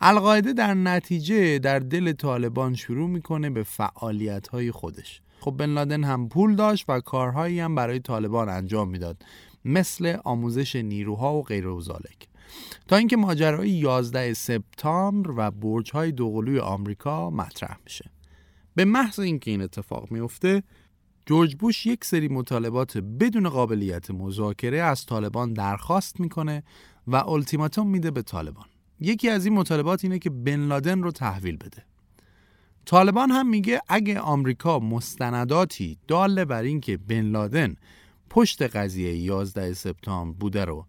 القاعده 0.00 0.52
در 0.52 0.74
نتیجه 0.74 1.58
در 1.58 1.78
دل 1.78 2.12
طالبان 2.12 2.74
شروع 2.74 3.08
می‌کنه 3.08 3.50
به 3.50 3.62
فعالیت 3.62 4.48
های 4.48 4.72
خودش. 4.72 5.20
خب 5.40 5.50
بن 5.50 5.70
لادن 5.70 6.04
هم 6.04 6.28
پول 6.28 6.56
داشت 6.56 6.84
و 6.88 7.00
کارهایی 7.00 7.60
هم 7.60 7.74
برای 7.74 7.98
طالبان 7.98 8.48
انجام 8.48 8.88
می‌داد 8.88 9.24
مثل 9.64 10.16
آموزش 10.24 10.76
نیروها 10.76 11.34
و 11.34 11.42
غیر 11.42 11.66
و 11.66 11.82
تا 12.88 12.96
اینکه 12.96 13.16
ماجرای 13.16 13.70
11 13.70 14.34
سپتامبر 14.34 15.30
و 15.36 15.50
برج 15.50 15.92
های 15.92 16.12
دوقلوی 16.12 16.58
آمریکا 16.58 17.30
مطرح 17.30 17.78
میشه 17.84 18.10
به 18.78 18.84
محض 18.84 19.20
اینکه 19.20 19.50
این 19.50 19.62
اتفاق 19.62 20.10
میفته 20.10 20.62
جورج 21.26 21.56
بوش 21.56 21.86
یک 21.86 22.04
سری 22.04 22.28
مطالبات 22.28 22.98
بدون 22.98 23.48
قابلیت 23.48 24.10
مذاکره 24.10 24.82
از 24.82 25.06
طالبان 25.06 25.52
درخواست 25.52 26.20
می‌کنه 26.20 26.62
و 27.06 27.16
التیماتوم 27.16 27.90
میده 27.90 28.10
به 28.10 28.22
طالبان. 28.22 28.66
یکی 29.00 29.28
از 29.28 29.46
این 29.46 29.54
مطالبات 29.54 30.04
اینه 30.04 30.18
که 30.18 30.30
بن 30.30 30.60
لادن 30.60 31.02
رو 31.02 31.10
تحویل 31.10 31.56
بده. 31.56 31.84
طالبان 32.86 33.30
هم 33.30 33.48
میگه 33.48 33.82
اگه 33.88 34.20
آمریکا 34.20 34.78
مستنداتی 34.78 35.98
داله 36.08 36.44
بر 36.44 36.62
اینکه 36.62 36.96
بن 36.96 37.22
لادن 37.22 37.74
پشت 38.30 38.62
قضیه 38.62 39.14
11 39.14 39.72
سپتامبر 39.72 40.38
بوده 40.38 40.64
رو 40.64 40.86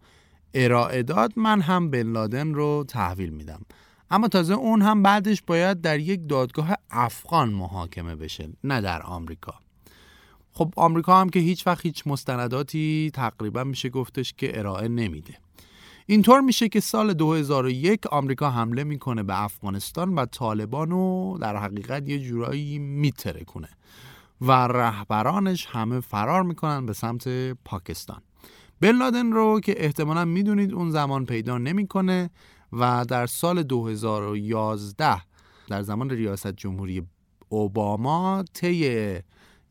ارائه 0.53 1.03
داد 1.03 1.33
من 1.35 1.61
هم 1.61 1.89
بن 1.89 2.11
لادن 2.11 2.53
رو 2.53 2.85
تحویل 2.87 3.29
میدم. 3.29 3.61
اما 4.11 4.27
تازه 4.27 4.53
اون 4.53 4.81
هم 4.81 5.03
بعدش 5.03 5.41
باید 5.41 5.81
در 5.81 5.99
یک 5.99 6.29
دادگاه 6.29 6.73
افغان 6.89 7.49
محاکمه 7.49 8.15
بشه 8.15 8.49
نه 8.63 8.81
در 8.81 9.01
آمریکا. 9.01 9.53
خب 10.51 10.73
آمریکا 10.75 11.21
هم 11.21 11.29
که 11.29 11.39
هیچ 11.39 11.67
وقت 11.67 11.85
هیچ 11.85 12.03
مستنداتی 12.07 13.11
تقریبا 13.13 13.63
میشه 13.63 13.89
گفتش 13.89 14.33
که 14.33 14.59
ارائه 14.59 14.87
نمیده. 14.87 15.33
اینطور 16.05 16.41
میشه 16.41 16.69
که 16.69 16.79
سال 16.79 17.13
2001 17.13 18.07
آمریکا 18.07 18.49
حمله 18.49 18.83
می‌کنه 18.83 19.23
به 19.23 19.43
افغانستان 19.43 20.15
و 20.15 20.25
طالبان 20.25 20.89
رو 20.89 21.37
در 21.41 21.57
حقیقت 21.57 22.09
یه 22.09 22.19
جورایی 22.19 22.79
میتره 22.79 23.43
کنه 23.43 23.69
و 24.41 24.51
رهبرانش 24.51 25.65
همه 25.65 25.99
فرار 25.99 26.43
می‌کنن 26.43 26.85
به 26.85 26.93
سمت 26.93 27.27
پاکستان. 27.65 28.21
بن 28.81 28.91
لادن 28.91 29.31
رو 29.31 29.59
که 29.59 29.85
احتمالا 29.85 30.25
می‌دونید 30.25 30.73
اون 30.73 30.91
زمان 30.91 31.25
پیدا 31.25 31.57
نمی‌کنه. 31.57 32.29
و 32.73 33.05
در 33.05 33.27
سال 33.27 33.63
2011 33.63 35.21
در 35.67 35.81
زمان 35.81 36.09
ریاست 36.09 36.47
جمهوری 36.47 37.03
اوباما 37.49 38.43
طی 38.53 39.19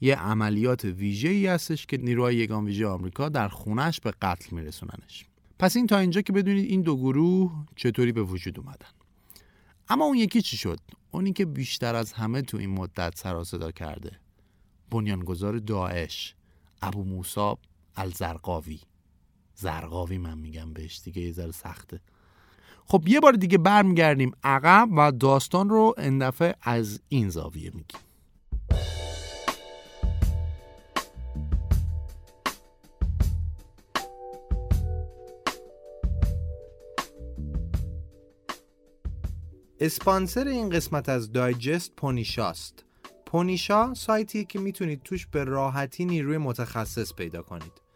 یه 0.00 0.16
عملیات 0.16 0.84
ویژه 0.84 1.28
ای 1.28 1.46
هستش 1.46 1.86
که 1.86 1.96
نیروهای 1.96 2.36
یگان 2.36 2.64
ویژه 2.64 2.86
آمریکا 2.86 3.28
در 3.28 3.48
خونش 3.48 4.00
به 4.00 4.12
قتل 4.22 4.56
میرسوننش. 4.56 5.24
پس 5.58 5.76
این 5.76 5.86
تا 5.86 5.98
اینجا 5.98 6.20
که 6.20 6.32
بدونید 6.32 6.70
این 6.70 6.82
دو 6.82 6.96
گروه 6.96 7.66
چطوری 7.76 8.12
به 8.12 8.22
وجود 8.22 8.58
اومدن. 8.58 8.88
اما 9.88 10.04
اون 10.04 10.16
یکی 10.16 10.42
چی 10.42 10.56
شد؟ 10.56 10.80
اونی 11.10 11.32
که 11.32 11.44
بیشتر 11.44 11.94
از 11.94 12.12
همه 12.12 12.42
تو 12.42 12.56
این 12.56 12.70
مدت 12.70 13.18
سر 13.18 13.44
صدا 13.44 13.70
کرده. 13.70 14.10
بنیانگذار 14.90 15.58
داعش 15.58 16.34
ابو 16.82 17.04
موسی 17.04 17.54
الزرقاوی. 17.96 18.80
زرقاوی 19.54 20.18
من 20.18 20.38
میگم 20.38 20.72
بهش 20.72 21.00
دیگه 21.04 21.22
یه 21.22 21.32
ذره 21.32 21.52
سخته. 21.52 22.00
خب 22.90 23.04
یه 23.06 23.20
بار 23.20 23.32
دیگه 23.32 23.58
برمیگردیم 23.58 24.32
عقب 24.44 24.88
و 24.96 25.12
داستان 25.12 25.68
رو 25.68 25.94
اندفعه 25.98 26.54
از 26.62 27.00
این 27.08 27.28
زاویه 27.28 27.70
میگیم. 27.74 28.00
اسپانسر 39.80 40.48
این 40.48 40.70
قسمت 40.70 41.08
از 41.08 41.32
دایجست 41.32 41.92
پونیشاست 41.96 42.84
پونیشا 43.26 43.94
سایتیه 43.94 44.44
که 44.44 44.58
می‌تونید 44.58 45.02
توش 45.02 45.26
به 45.26 45.44
راحتی 45.44 46.04
نیروی 46.04 46.38
متخصص 46.38 47.14
پیدا 47.14 47.42
کنید. 47.42 47.87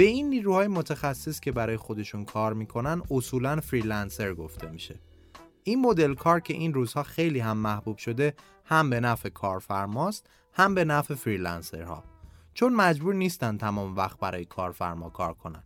به 0.00 0.06
این 0.06 0.30
نیروهای 0.30 0.68
متخصص 0.68 1.40
که 1.40 1.52
برای 1.52 1.76
خودشون 1.76 2.24
کار 2.24 2.54
می‌کنن 2.54 3.02
اصولا 3.10 3.60
فریلنسر 3.60 4.34
گفته 4.34 4.70
میشه. 4.70 5.00
این 5.64 5.80
مدل 5.80 6.14
کار 6.14 6.40
که 6.40 6.54
این 6.54 6.74
روزها 6.74 7.02
خیلی 7.02 7.40
هم 7.40 7.56
محبوب 7.56 7.96
شده 7.96 8.34
هم 8.64 8.90
به 8.90 9.00
نفع 9.00 9.28
کارفرماست 9.28 10.26
هم 10.52 10.74
به 10.74 10.84
نفع 10.84 11.14
فریلنسرها. 11.14 12.04
چون 12.54 12.74
مجبور 12.74 13.14
نیستن 13.14 13.56
تمام 13.56 13.96
وقت 13.96 14.18
برای 14.18 14.44
کارفرما 14.44 15.10
کار 15.10 15.34
کنن. 15.34 15.62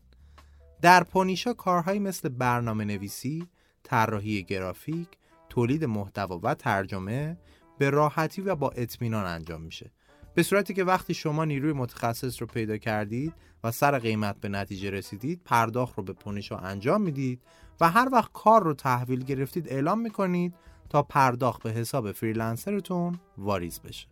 در 0.83 1.05
پونیشا 1.05 1.53
کارهایی 1.53 1.99
مثل 1.99 2.29
برنامه 2.29 2.85
نویسی، 2.85 3.49
طراحی 3.83 4.43
گرافیک، 4.43 5.09
تولید 5.49 5.85
محتوا 5.85 6.41
و 6.43 6.55
ترجمه 6.55 7.39
به 7.79 7.91
راحتی 7.91 8.43
و 8.43 8.55
با 8.55 8.71
اطمینان 8.71 9.27
انجام 9.27 9.61
میشه. 9.61 9.91
به 10.35 10.43
صورتی 10.43 10.75
که 10.75 10.85
وقتی 10.85 11.15
شما 11.15 11.45
نیروی 11.45 11.73
متخصص 11.73 12.41
رو 12.41 12.47
پیدا 12.47 12.77
کردید 12.77 13.35
و 13.65 13.71
سر 13.71 13.99
قیمت 13.99 14.41
به 14.41 14.49
نتیجه 14.49 14.91
رسیدید 14.91 15.41
پرداخت 15.45 15.99
رو 15.99 16.05
به 16.05 16.13
پونیشا 16.13 16.57
انجام 16.57 17.03
می‌دید 17.03 17.43
و 17.81 17.91
هر 17.91 18.09
وقت 18.13 18.33
کار 18.33 18.63
رو 18.63 18.75
تحویل 18.75 19.25
گرفتید 19.25 19.69
اعلام 19.69 20.01
می‌کنید 20.01 20.55
تا 20.89 21.03
پرداخت 21.03 21.63
به 21.63 21.71
حساب 21.71 22.13
فریلنسرتون 22.13 23.19
واریز 23.39 23.81
بشه. 23.81 24.09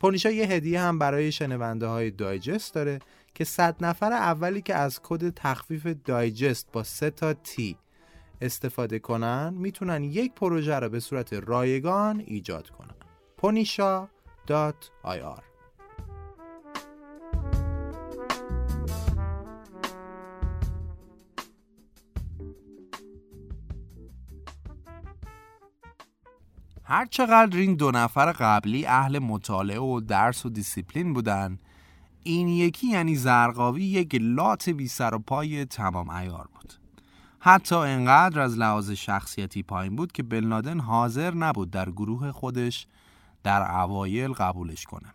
پونیشا 0.00 0.30
یه 0.30 0.46
هدیه 0.46 0.80
هم 0.80 0.98
برای 0.98 1.32
شنونده 1.32 1.86
های 1.86 2.10
دایجست 2.10 2.74
داره 2.74 2.98
که 3.34 3.44
صد 3.44 3.84
نفر 3.84 4.12
اولی 4.12 4.62
که 4.62 4.74
از 4.74 5.00
کد 5.02 5.30
تخفیف 5.30 5.86
دایجست 6.04 6.68
با 6.72 6.82
3 6.82 7.10
تا 7.10 7.32
تی 7.32 7.76
استفاده 8.40 8.98
کنن 8.98 9.54
می‌تونن 9.56 10.04
یک 10.04 10.34
پروژه 10.34 10.74
رو 10.74 10.88
به 10.88 11.00
صورت 11.00 11.32
رایگان 11.32 12.22
ایجاد 12.26 12.70
کنن. 12.70 12.94
ponisha.ir 13.42 15.53
هر 26.84 27.06
چقدر 27.06 27.58
این 27.58 27.74
دو 27.74 27.90
نفر 27.90 28.32
قبلی 28.32 28.86
اهل 28.86 29.18
مطالعه 29.18 29.80
و 29.80 30.00
درس 30.00 30.46
و 30.46 30.48
دیسیپلین 30.48 31.12
بودن 31.12 31.58
این 32.22 32.48
یکی 32.48 32.86
یعنی 32.86 33.16
زرقاوی 33.16 33.84
یک 33.84 34.18
لات 34.20 34.68
بی 34.68 34.88
سر 34.88 35.14
و 35.14 35.18
پای 35.18 35.64
تمام 35.64 36.10
ایار 36.10 36.48
بود 36.54 36.74
حتی 37.38 37.74
انقدر 37.74 38.40
از 38.40 38.58
لحاظ 38.58 38.90
شخصیتی 38.90 39.62
پایین 39.62 39.96
بود 39.96 40.12
که 40.12 40.22
بن 40.22 40.80
حاضر 40.80 41.34
نبود 41.34 41.70
در 41.70 41.90
گروه 41.90 42.32
خودش 42.32 42.86
در 43.42 43.80
اوایل 43.80 44.32
قبولش 44.32 44.84
کنه. 44.84 45.14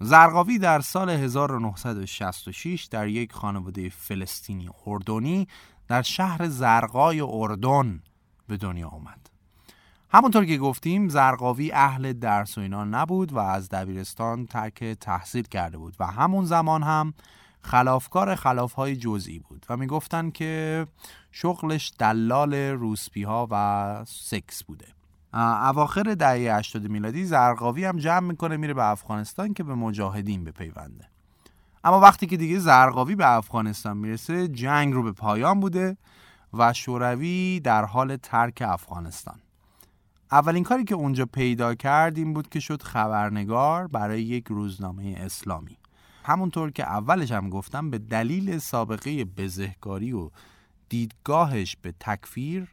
زرقاوی 0.00 0.58
در 0.58 0.80
سال 0.80 1.10
1966 1.10 2.84
در 2.84 3.08
یک 3.08 3.32
خانواده 3.32 3.88
فلسطینی 3.88 4.68
اردنی 4.86 5.48
در 5.88 6.02
شهر 6.02 6.48
زرقای 6.48 7.20
اردن 7.20 8.02
به 8.48 8.56
دنیا 8.56 8.88
آمد. 8.88 9.33
همونطور 10.14 10.44
که 10.44 10.58
گفتیم 10.58 11.08
زرقاوی 11.08 11.72
اهل 11.72 12.12
درس 12.12 12.58
و 12.58 12.60
اینا 12.60 12.84
نبود 12.84 13.32
و 13.32 13.38
از 13.38 13.68
دبیرستان 13.68 14.46
ترک 14.46 14.84
تحصیل 14.84 15.42
کرده 15.44 15.78
بود 15.78 15.96
و 16.00 16.06
همون 16.06 16.44
زمان 16.44 16.82
هم 16.82 17.14
خلافکار 17.62 18.34
خلافهای 18.34 18.96
جزئی 18.96 19.38
بود 19.38 19.66
و 19.68 19.76
می‌گفتن 19.76 20.30
که 20.30 20.86
شغلش 21.32 21.92
دلال 21.98 22.54
روسپی 22.54 23.22
ها 23.22 23.48
و 23.50 24.04
سکس 24.08 24.64
بوده. 24.64 24.86
اواخر 25.62 26.02
دهه 26.02 26.56
80 26.56 26.88
میلادی 26.88 27.24
زرقاوی 27.24 27.84
هم 27.84 27.96
جمع 27.96 28.28
می‌کنه 28.28 28.56
میره 28.56 28.74
به 28.74 28.84
افغانستان 28.84 29.54
که 29.54 29.62
به 29.62 29.74
مجاهدین 29.74 30.44
بپیونده. 30.44 31.08
اما 31.84 32.00
وقتی 32.00 32.26
که 32.26 32.36
دیگه 32.36 32.58
زرقاوی 32.58 33.14
به 33.14 33.32
افغانستان 33.32 33.96
می‌رسه 33.96 34.48
جنگ 34.48 34.94
رو 34.94 35.02
به 35.02 35.12
پایان 35.12 35.60
بوده 35.60 35.96
و 36.52 36.72
شوروی 36.72 37.60
در 37.60 37.84
حال 37.84 38.16
ترک 38.16 38.62
افغانستان. 38.66 39.43
اولین 40.34 40.62
کاری 40.62 40.84
که 40.84 40.94
اونجا 40.94 41.26
پیدا 41.26 41.74
کرد 41.74 42.18
این 42.18 42.34
بود 42.34 42.48
که 42.48 42.60
شد 42.60 42.82
خبرنگار 42.82 43.86
برای 43.86 44.22
یک 44.22 44.46
روزنامه 44.48 45.14
اسلامی. 45.18 45.78
همونطور 46.24 46.70
که 46.70 46.82
اولش 46.82 47.32
هم 47.32 47.50
گفتم 47.50 47.90
به 47.90 47.98
دلیل 47.98 48.58
سابقه 48.58 49.24
بزهکاری 49.24 50.12
و 50.12 50.30
دیدگاهش 50.88 51.76
به 51.82 51.94
تکفیر 52.00 52.68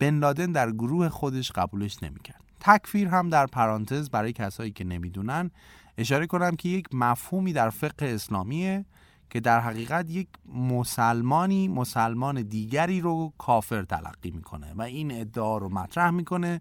بن 0.00 0.18
لادن 0.18 0.52
در 0.52 0.70
گروه 0.70 1.08
خودش 1.08 1.52
قبولش 1.52 2.02
نمی‌کرد. 2.02 2.44
تکفیر 2.60 3.08
هم 3.08 3.28
در 3.28 3.46
پرانتز 3.46 4.10
برای 4.10 4.32
کسایی 4.32 4.70
که 4.70 4.84
نمی‌دونن 4.84 5.50
اشاره 5.98 6.26
کنم 6.26 6.56
که 6.56 6.68
یک 6.68 6.86
مفهومی 6.92 7.52
در 7.52 7.70
فقه 7.70 8.06
اسلامیه 8.06 8.84
که 9.30 9.40
در 9.40 9.60
حقیقت 9.60 10.10
یک 10.10 10.28
مسلمانی 10.54 11.68
مسلمان 11.68 12.42
دیگری 12.42 13.00
رو 13.00 13.32
کافر 13.38 13.82
تلقی 13.82 14.30
می‌کنه 14.30 14.72
و 14.76 14.82
این 14.82 15.20
ادعا 15.20 15.58
رو 15.58 15.68
مطرح 15.68 16.10
می‌کنه 16.10 16.60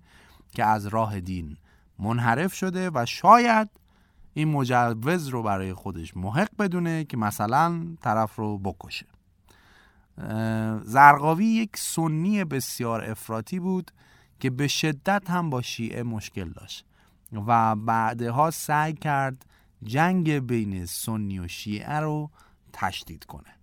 که 0.51 0.65
از 0.65 0.87
راه 0.87 1.19
دین 1.19 1.57
منحرف 1.99 2.53
شده 2.53 2.89
و 2.93 3.05
شاید 3.05 3.69
این 4.33 4.47
مجوز 4.47 5.27
رو 5.27 5.43
برای 5.43 5.73
خودش 5.73 6.17
محق 6.17 6.49
بدونه 6.59 7.03
که 7.03 7.17
مثلا 7.17 7.85
طرف 8.01 8.35
رو 8.35 8.57
بکشه. 8.57 9.05
زرقاوی 10.83 11.45
یک 11.45 11.77
سنی 11.77 12.43
بسیار 12.43 13.03
افراطی 13.03 13.59
بود 13.59 13.91
که 14.39 14.49
به 14.49 14.67
شدت 14.67 15.29
هم 15.29 15.49
با 15.49 15.61
شیعه 15.61 16.03
مشکل 16.03 16.49
داشت 16.49 16.85
و 17.47 17.75
بعدها 17.75 18.51
سعی 18.51 18.93
کرد 18.93 19.45
جنگ 19.83 20.39
بین 20.39 20.85
سنی 20.85 21.39
و 21.39 21.47
شیعه 21.47 21.99
رو 21.99 22.29
تشدید 22.73 23.25
کنه. 23.25 23.55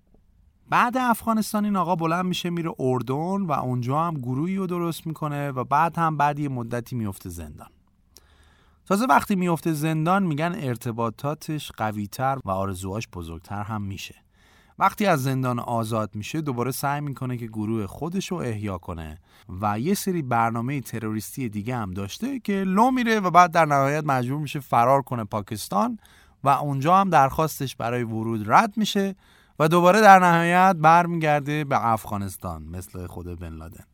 بعد 0.70 0.96
افغانستان 0.96 1.64
این 1.64 1.76
آقا 1.76 1.96
بلند 1.96 2.24
میشه 2.24 2.50
میره 2.50 2.70
اردن 2.78 3.42
و 3.42 3.52
اونجا 3.52 4.00
هم 4.00 4.14
گروهی 4.14 4.56
رو 4.56 4.66
درست 4.66 5.06
می‌کنه 5.06 5.50
و 5.50 5.64
بعد 5.64 5.98
هم 5.98 6.16
بعد 6.16 6.38
یه 6.38 6.48
مدتی 6.48 6.96
میفته 6.96 7.28
زندان. 7.28 7.68
تازه 8.86 9.06
وقتی 9.06 9.36
میفته 9.36 9.72
زندان 9.72 10.22
میگن 10.22 10.54
ارتباطاتش 10.58 11.72
قویتر 11.72 12.38
و 12.44 12.50
آرزوهاش 12.50 13.08
بزرگتر 13.12 13.62
هم 13.62 13.82
میشه. 13.82 14.14
وقتی 14.78 15.06
از 15.06 15.22
زندان 15.22 15.58
آزاد 15.58 16.14
میشه 16.14 16.40
دوباره 16.40 16.70
سعی 16.70 17.00
می‌کنه 17.00 17.36
که 17.36 17.46
گروه 17.46 17.86
خودش 17.86 18.30
رو 18.30 18.36
احیا 18.36 18.78
کنه 18.78 19.18
و 19.60 19.80
یه 19.80 19.94
سری 19.94 20.22
برنامه 20.22 20.80
تروریستی 20.80 21.48
دیگه 21.48 21.76
هم 21.76 21.90
داشته 21.90 22.40
که 22.40 22.52
لو 22.52 22.90
میره 22.90 23.20
و 23.20 23.30
بعد 23.30 23.52
در 23.52 23.64
نهایت 23.64 24.04
مجبور 24.06 24.38
میشه 24.38 24.60
فرار 24.60 25.02
کنه 25.02 25.24
پاکستان 25.24 25.98
و 26.44 26.48
اونجا 26.48 26.96
هم 26.96 27.10
درخواستش 27.10 27.76
برای 27.76 28.02
ورود 28.02 28.52
رد 28.52 28.76
میشه 28.76 29.16
و 29.58 29.68
دوباره 29.68 30.00
در 30.00 30.18
نهایت 30.18 30.76
برمیگرده 30.76 31.64
به 31.64 31.86
افغانستان 31.86 32.62
مثل 32.62 33.06
خود 33.06 33.38
بن 33.38 33.52
لادن. 33.52 33.84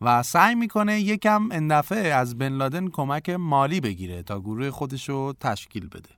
و 0.00 0.22
سعی 0.22 0.54
می‌کنه 0.54 1.00
یکم 1.00 1.48
اندفعه 1.52 2.14
از 2.14 2.38
بن 2.38 2.52
لادن 2.52 2.88
کمک 2.88 3.30
مالی 3.30 3.80
بگیره 3.80 4.22
تا 4.22 4.40
گروه 4.40 4.70
خودش 4.70 5.08
رو 5.08 5.34
تشکیل 5.40 5.88
بده. 5.88 6.10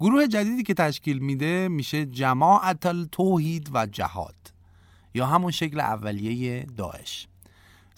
گروه 0.00 0.26
جدیدی 0.26 0.62
که 0.62 0.74
تشکیل 0.74 1.18
میده 1.18 1.68
میشه 1.68 2.06
جماعت 2.06 2.86
التوحید 2.86 3.70
و 3.72 3.86
جهاد 3.86 4.34
یا 5.14 5.26
همون 5.26 5.50
شکل 5.50 5.80
اولیه 5.80 6.66
داعش. 6.76 7.28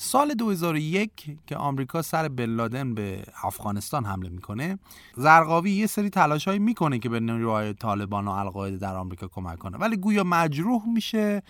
سال 0.04 0.34
2001 0.34 1.38
که 1.46 1.56
آمریکا 1.56 2.02
سر 2.02 2.28
بن 2.28 2.94
به 2.94 3.24
افغانستان 3.42 4.04
حمله 4.04 4.28
می‌کنه 4.28 4.78
زرقاوی 5.16 5.70
یه 5.70 5.86
سری 5.86 6.10
تلاشهایی 6.10 6.58
می‌کنه 6.58 6.98
که 6.98 7.08
به 7.08 7.20
نیروهای 7.20 7.74
طالبان 7.74 8.28
و 8.28 8.30
القاعده 8.30 8.76
در 8.76 8.96
آمریکا 8.96 9.28
کمک 9.28 9.58
کنه. 9.58 9.78
ولی 9.78 9.96
گویا 9.96 10.24
مجروح 10.24 10.88
میشه 10.88 11.42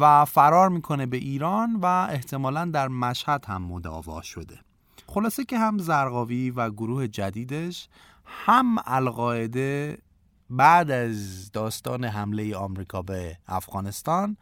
و 0.00 0.24
فرار 0.24 0.68
می‌کنه 0.68 1.06
به 1.06 1.16
ایران 1.16 1.76
و 1.76 1.86
احتمالا 1.86 2.64
در 2.64 2.88
مشهد 2.88 3.44
هم 3.44 3.62
مداوا 3.62 4.22
شده. 4.22 4.58
خلاصه 5.06 5.44
که 5.44 5.58
هم 5.58 5.78
زرقاوی 5.78 6.50
و 6.50 6.70
گروه 6.70 7.08
جدیدش 7.08 7.88
هم 8.24 8.76
القاعده 8.86 9.98
بعد 10.50 10.90
از 10.90 11.50
داستان 11.52 12.04
حمله 12.04 12.56
آمریکا 12.56 13.02
به 13.02 13.36
افغانستان 13.46 14.36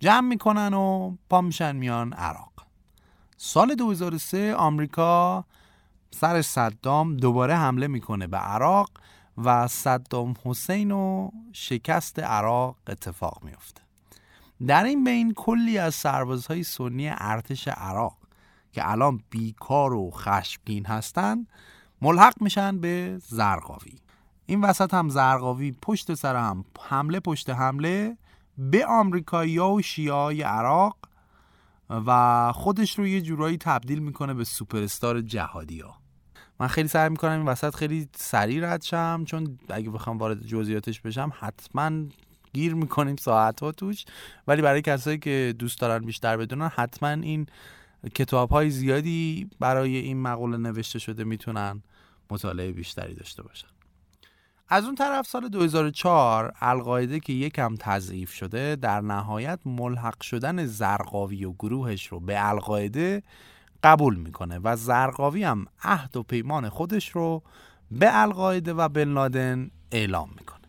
جمع 0.00 0.28
می‌کنن 0.28 0.74
و 0.74 1.16
پا 1.30 1.40
میشن 1.40 1.76
میان 1.76 2.12
عراق. 2.12 2.63
سال 3.46 3.74
2003 3.74 4.54
آمریکا 4.54 5.44
سر 6.10 6.42
صدام 6.42 7.16
دوباره 7.16 7.56
حمله 7.56 7.86
می‌کنه 7.86 8.26
به 8.26 8.36
عراق 8.36 8.90
و 9.38 9.68
صدام 9.68 10.34
حسین 10.44 10.90
و 10.90 11.30
شکست 11.52 12.18
عراق 12.18 12.76
اتفاق 12.86 13.38
میفته 13.42 13.82
در 14.66 14.84
این 14.84 15.04
بین 15.04 15.34
کلی 15.34 15.78
از 15.78 15.94
سربازهای 15.94 16.62
سنی 16.62 17.08
ارتش 17.08 17.68
عراق 17.68 18.16
که 18.72 18.90
الان 18.90 19.20
بیکار 19.30 19.94
و 19.94 20.10
خشمگین 20.10 20.86
هستند 20.86 21.46
ملحق 22.02 22.42
میشن 22.42 22.80
به 22.80 23.18
زرقاوی. 23.18 23.98
این 24.46 24.60
وسط 24.60 24.94
هم 24.94 25.08
زرقاوی 25.08 25.72
پشت 25.82 26.14
سر 26.14 26.36
هم 26.36 26.64
حمله 26.80 27.20
پشت 27.20 27.50
حمله 27.50 28.16
به 28.58 28.86
آمریکایی 28.86 29.58
و 29.58 29.82
شیعای 29.82 30.42
عراق 30.42 30.96
و 31.90 32.52
خودش 32.54 32.98
رو 32.98 33.06
یه 33.06 33.20
جورایی 33.20 33.58
تبدیل 33.58 33.98
می‌کنه 33.98 34.34
به 34.34 34.44
سوپرستار 34.44 35.20
جهادی 35.20 35.80
ها 35.80 35.94
من 36.60 36.66
خیلی 36.66 36.88
سعی 36.88 37.08
می‌کنم 37.10 37.32
این 37.32 37.48
وسط 37.48 37.74
خیلی 37.74 38.08
سریع 38.16 38.72
رد 38.72 38.82
شم 38.82 39.24
چون 39.26 39.58
اگه 39.68 39.90
بخوام 39.90 40.18
وارد 40.18 40.46
جزئیاتش 40.46 41.00
بشم 41.00 41.32
حتما 41.38 41.90
گیر 42.52 42.74
می‌کنیم 42.74 43.16
ساعت 43.16 43.60
ها 43.60 43.72
توش. 43.72 44.04
ولی 44.48 44.62
برای 44.62 44.82
کسایی 44.82 45.18
که 45.18 45.54
دوست 45.58 45.80
دارن 45.80 46.04
بیشتر 46.04 46.36
بدونن 46.36 46.68
حتما 46.68 47.08
این 47.08 47.46
کتاب 48.14 48.50
های 48.50 48.70
زیادی 48.70 49.50
برای 49.60 49.96
این 49.96 50.22
مقوله 50.22 50.56
نوشته 50.56 50.98
شده 50.98 51.24
می‌تونن 51.24 51.82
مطالعه 52.30 52.72
بیشتری 52.72 53.14
داشته 53.14 53.42
باشن. 53.42 53.73
از 54.68 54.84
اون 54.84 54.94
طرف 54.94 55.26
سال 55.26 55.48
2004 55.48 56.52
القاعده 56.60 57.20
که 57.20 57.32
یکم 57.32 57.76
تضعیف 57.76 58.32
شده 58.32 58.76
در 58.76 59.00
نهایت 59.00 59.60
ملحق 59.66 60.22
شدن 60.22 60.66
زرقاوی 60.66 61.44
و 61.44 61.52
گروهش 61.52 62.06
رو 62.06 62.20
به 62.20 62.48
القاعده 62.48 63.22
قبول 63.82 64.16
می‌کنه 64.16 64.58
و 64.58 64.76
زرقاوی 64.76 65.44
هم 65.44 65.66
عهد 65.82 66.16
و 66.16 66.22
پیمان 66.22 66.68
خودش 66.68 67.08
رو 67.08 67.42
به 67.90 68.20
القاعده 68.22 68.72
و 68.72 68.88
بن 68.88 69.08
لادن 69.08 69.70
اعلام 69.92 70.30
می‌کنه. 70.38 70.68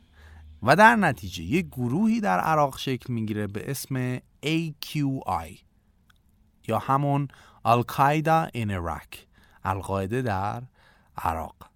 و 0.64 0.76
در 0.76 0.96
نتیجه 0.96 1.44
یک 1.44 1.68
گروهی 1.68 2.22
در 2.22 2.40
عراق 2.40 2.78
شکل 2.78 3.14
می‌گیره 3.14 3.48
به 3.48 3.72
اسم 3.72 4.18
AQI 4.46 5.60
یا 6.68 6.80
همون 6.80 7.28
القاعده 7.66 8.50
این 8.54 8.72
عراق 8.72 9.08
القاعده 9.64 10.22
در 10.22 10.64
عراق. 11.18 11.75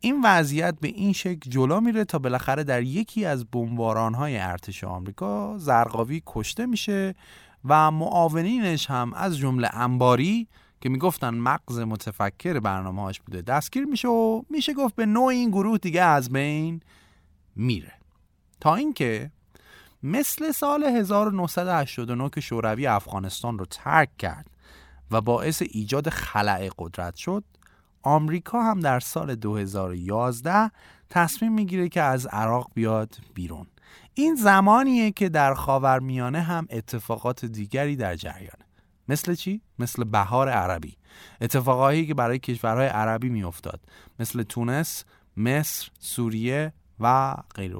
این 0.00 0.20
وضعیت 0.24 0.74
به 0.80 0.88
این 0.88 1.12
شکل 1.12 1.50
جلو 1.50 1.80
میره 1.80 2.04
تا 2.04 2.18
بالاخره 2.18 2.64
در 2.64 2.82
یکی 2.82 3.24
از 3.24 3.44
های 4.14 4.38
ارتش 4.38 4.84
آمریکا 4.84 5.58
زرقاوی 5.58 6.22
کشته 6.26 6.66
میشه 6.66 7.14
و 7.64 7.90
معاونینش 7.90 8.90
هم 8.90 9.14
از 9.14 9.38
جمله 9.38 9.68
انباری 9.72 10.48
که 10.80 10.88
می‌گفتن 10.88 11.34
مغز 11.34 11.78
متفکر 11.78 12.60
برنامه 12.60 13.02
هاش 13.02 13.20
بوده 13.20 13.42
دستگیر 13.42 13.84
میشه 13.84 14.08
و 14.08 14.42
میشه 14.50 14.74
گفت 14.74 14.94
به 14.94 15.06
نوع 15.06 15.26
این 15.26 15.50
گروه 15.50 15.78
دیگه 15.78 16.02
از 16.02 16.30
بین 16.30 16.80
میره. 17.56 17.92
تا 18.60 18.74
اینکه 18.74 19.30
مثل 20.02 20.52
سال 20.52 20.84
1989 20.84 22.30
که 22.34 22.40
شوروی 22.40 22.86
افغانستان 22.86 23.58
رو 23.58 23.66
ترک 23.66 24.16
کرد 24.18 24.46
و 25.10 25.20
باعث 25.20 25.62
ایجاد 25.70 26.08
خلع 26.08 26.70
قدرت 26.78 27.16
شد 27.16 27.44
آمریکا 28.02 28.62
هم 28.62 28.80
در 28.80 29.00
سال 29.00 29.34
2011 29.34 30.70
تصمیم 31.10 31.52
می‌گیره 31.52 31.88
که 31.88 32.02
از 32.02 32.26
عراق 32.26 32.70
بیاد 32.74 33.16
بیرون. 33.34 33.66
این 34.14 34.34
زمانیه 34.34 35.10
که 35.10 35.28
در 35.28 35.54
خاورمیانه 35.54 36.40
هم 36.40 36.66
اتفاقات 36.70 37.44
دیگری 37.44 37.96
در 37.96 38.16
جریانه. 38.16 38.64
مثل 39.08 39.34
چی؟ 39.34 39.62
مثل 39.78 40.04
بهار 40.04 40.48
عربی. 40.48 40.96
اتفاقایی 41.40 42.06
که 42.06 42.14
برای 42.14 42.38
کشورهای 42.38 42.86
عربی 42.86 43.28
میافتاد. 43.28 43.80
مثل 44.18 44.42
تونس، 44.42 45.04
مصر، 45.36 45.88
سوریه 45.98 46.72
و 47.00 47.36
غیر 47.54 47.76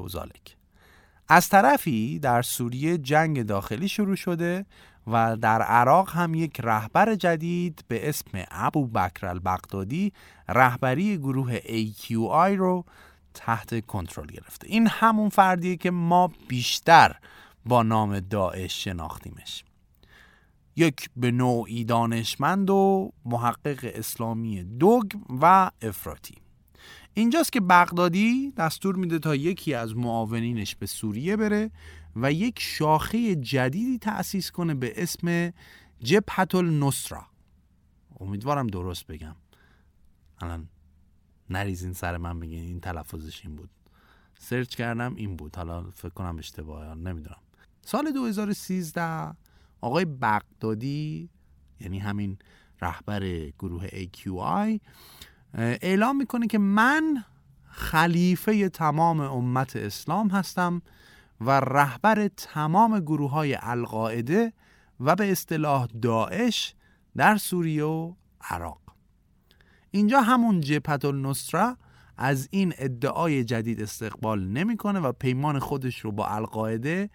از 1.29 1.49
طرفی 1.49 2.19
در 2.19 2.43
سوریه 2.43 2.99
جنگ 2.99 3.43
داخلی 3.43 3.89
شروع 3.89 4.17
شده 4.17 4.67
و 5.07 5.37
در 5.37 5.63
عراق 5.63 6.11
هم 6.11 6.35
یک 6.35 6.61
رهبر 6.61 7.15
جدید 7.15 7.85
به 7.89 8.09
اسم 8.09 8.31
ابو 8.51 8.87
بکر 8.87 9.27
البغدادی 9.27 10.13
رهبری 10.49 11.19
گروه 11.19 11.59
AQI 11.59 12.57
رو 12.57 12.85
تحت 13.35 13.87
کنترل 13.87 14.27
گرفته. 14.27 14.67
این 14.69 14.87
همون 14.87 15.29
فردیه 15.29 15.77
که 15.77 15.91
ما 15.91 16.31
بیشتر 16.49 17.17
با 17.67 17.83
نام 17.83 18.21
داعش 18.21 18.85
شناختیمش. 18.85 19.65
یک 20.77 21.11
به 21.17 21.31
نوعی 21.31 21.85
دانشمند 21.85 22.71
و 22.71 23.13
محقق 23.25 23.91
اسلامی 23.95 24.63
دوگ 24.63 25.13
و 25.43 25.71
افراطی. 25.83 26.35
اینجاست 27.15 27.53
که 27.53 27.61
بغدادی 27.61 28.53
دستور 28.57 28.97
میده 28.97 29.19
تا 29.19 29.35
یکی 29.35 29.75
از 29.75 29.97
معاونینش 29.97 30.77
به 30.77 30.87
سوریه 30.87 31.37
بره 31.37 31.71
و 32.17 32.33
یک 32.33 32.61
شاخه 32.61 33.37
جدیدی 33.37 33.99
تأسیس 33.99 34.51
کنه 34.51 34.75
به 34.75 35.03
اسم 35.03 35.53
جبهت 36.03 36.55
النصرا 36.55 37.27
امیدوارم 38.21 38.67
درست 38.67 39.07
بگم. 39.07 39.37
الان 40.39 40.69
نریزین 41.51 41.93
سر 41.93 42.17
من 42.17 42.41
بگین 42.41 42.65
این 42.65 42.81
تلفظش 42.81 43.47
این 43.47 43.57
بود. 43.57 43.71
سرچ 44.39 44.75
کردم 44.75 45.15
این 45.15 45.37
بود. 45.37 45.57
حالا 45.57 45.91
فکر 45.91 46.09
کنم 46.09 46.39
اشتباهه 46.39 46.95
نمی‌دونم. 46.95 47.41
سال 47.83 48.13
2013 48.13 49.37
آقای 49.81 50.05
بغدادی 50.05 51.29
یعنی 51.81 51.99
همین 51.99 52.39
رهبر 52.83 53.51
گروه 53.59 53.87
AQI 53.89 54.81
اعلام 55.55 56.17
می‌کنه 56.17 56.47
که 56.47 56.59
من 56.59 57.25
خلیفه 57.69 58.69
تمام 58.69 59.21
امت 59.21 59.77
اسلام 59.77 60.29
هستم. 60.29 60.83
و 61.41 61.51
رهبر 61.51 62.29
تمام 62.29 63.01
گروه 63.01 63.31
های 63.31 63.59
القاعده 63.61 64.53
و 65.01 65.17
به 65.17 65.33
اصطلاح 65.33 65.87
داعش 66.03 66.75
در 67.17 67.37
سوریه 67.37 67.85
و 67.85 68.15
عراق. 68.41 68.81
اینجا 69.91 70.21
همون 70.21 70.61
جبهت 70.61 71.05
النصره 71.05 71.77
از 72.17 72.49
این 72.51 72.75
ادعای 72.79 73.45
جدید 73.45 73.83
استقبال 73.83 74.47
نمی‌کنه 74.47 75.01
و 75.01 75.13
پیمان 75.13 75.59
خودش 75.59 76.01
رو 76.01 76.13
با 76.13 76.27
القاعده 76.27 77.11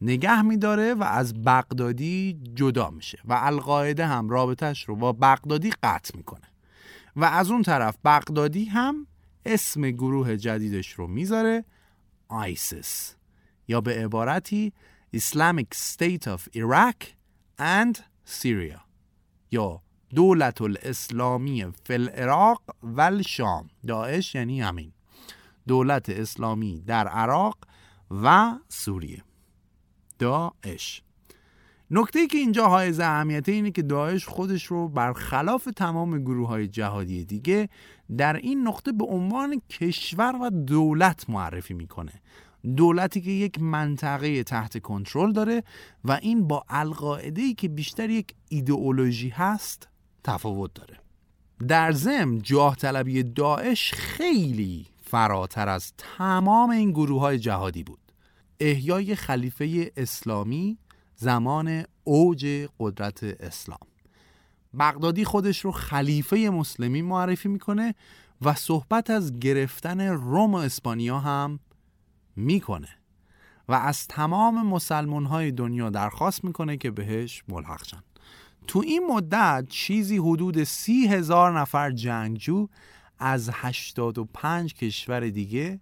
نگه 0.00 0.42
میداره 0.42 0.94
و 0.94 1.02
از 1.02 1.34
بغدادی 1.34 2.40
جدا 2.54 2.90
میشه 2.90 3.18
و 3.24 3.32
القاعده 3.32 4.06
هم 4.06 4.28
رابطش 4.28 4.84
رو 4.88 4.96
با 4.96 5.12
بغدادی 5.12 5.72
قطع 5.82 6.16
می‌کنه. 6.16 6.48
و 7.16 7.24
از 7.24 7.50
اون 7.50 7.62
طرف 7.62 7.96
بغدادی 8.04 8.64
هم 8.64 9.06
اسم 9.46 9.90
گروه 9.90 10.36
جدیدش 10.36 10.92
رو 10.92 11.06
می‌ذاره 11.06 11.64
آیسیس 12.28 13.16
یا 13.68 13.80
به 13.80 14.04
عبارتی 14.04 14.72
Islamic 15.16 15.76
State 15.76 16.26
of 16.26 16.40
Iraq 16.56 17.06
and 17.58 17.98
Syria 18.26 18.80
یا 19.50 19.80
دولت 20.14 20.62
الاسلامی 20.62 21.64
فل 21.84 22.08
العراق 22.08 22.62
و 22.96 23.22
شام 23.22 23.70
داعش 23.86 24.34
یعنی 24.34 24.60
همین. 24.60 24.92
دولت 25.66 26.08
اسلامی 26.08 26.80
در 26.80 27.08
عراق 27.08 27.58
و 28.22 28.54
سوریه. 28.68 29.22
داعش. 30.18 31.02
نکته 31.90 32.26
که 32.26 32.38
اینجا 32.38 32.68
های 32.68 33.02
اهمیته 33.02 33.52
اینه 33.52 33.70
که 33.70 33.82
داعش 33.82 34.26
خودش 34.26 34.64
رو 34.64 34.88
برخلاف 34.88 35.68
تمام 35.76 36.18
گروه 36.18 36.48
های 36.48 36.68
جهادی 36.68 37.24
دیگه 37.24 37.68
در 38.16 38.36
این 38.36 38.68
نقطه 38.68 38.92
به 38.92 39.04
عنوان 39.04 39.62
کشور 39.70 40.36
و 40.42 40.50
دولت 40.50 41.30
معرفی 41.30 41.74
می‌کنه. 41.74 42.12
دولتی 42.76 43.20
که 43.20 43.30
یک 43.30 43.62
منطقه 43.62 44.42
تحت 44.42 44.78
کنترل 44.78 45.32
داره 45.32 45.62
و 46.04 46.12
این 46.22 46.48
با 46.48 46.64
القاعده 46.68 47.54
که 47.54 47.68
بیشتر 47.68 48.10
یک 48.10 48.34
ایدئولوژی 48.48 49.28
هست 49.28 49.88
تفاوت 50.24 50.74
داره. 50.74 50.98
در 51.68 51.92
ضمن 51.92 52.42
جاه 52.42 52.76
طلبی 52.76 53.22
داعش 53.22 53.94
خیلی 53.94 54.86
فراتر 55.02 55.68
از 55.68 55.92
تمام 55.98 56.70
این 56.70 56.90
گروه 56.90 57.20
های 57.20 57.38
جهادی 57.38 57.82
بود. 57.82 57.98
احیای 58.60 59.14
خلیفه 59.14 59.92
اسلامی 59.96 60.78
زمان 61.16 61.84
اوج 62.04 62.68
قدرت 62.78 63.22
اسلام. 63.22 63.78
بغدادی 64.78 65.24
خودش 65.24 65.60
رو 65.60 65.72
خلیفه 65.72 66.36
مسلمی 66.36 67.02
معرفی 67.02 67.48
می‌کنه 67.48 67.94
و 68.42 68.54
صحبت 68.54 69.10
از 69.10 69.38
گرفتن 69.38 70.00
روم 70.00 70.54
و 70.54 70.56
اسپانیا 70.56 71.18
هم 71.18 71.60
می‌کنه. 72.36 72.88
و 73.68 73.72
از 73.72 74.06
تمام 74.06 74.66
مسلمان 74.66 75.24
های 75.24 75.52
دنیا 75.52 75.90
درخواست 75.90 76.44
می‌کنه 76.44 76.76
که 76.76 76.90
بهش 76.90 77.44
ملحق 77.48 77.84
شن. 77.84 78.02
تو 78.66 78.78
این 78.78 79.06
مدت 79.06 79.66
چیزی 79.68 80.16
حدود 80.16 80.64
سی 80.64 81.06
هزار 81.06 81.60
نفر 81.60 81.90
جنگجو 81.90 82.68
از 83.18 83.50
85 83.52 84.74
کشور 84.74 85.28
دیگه 85.28 85.80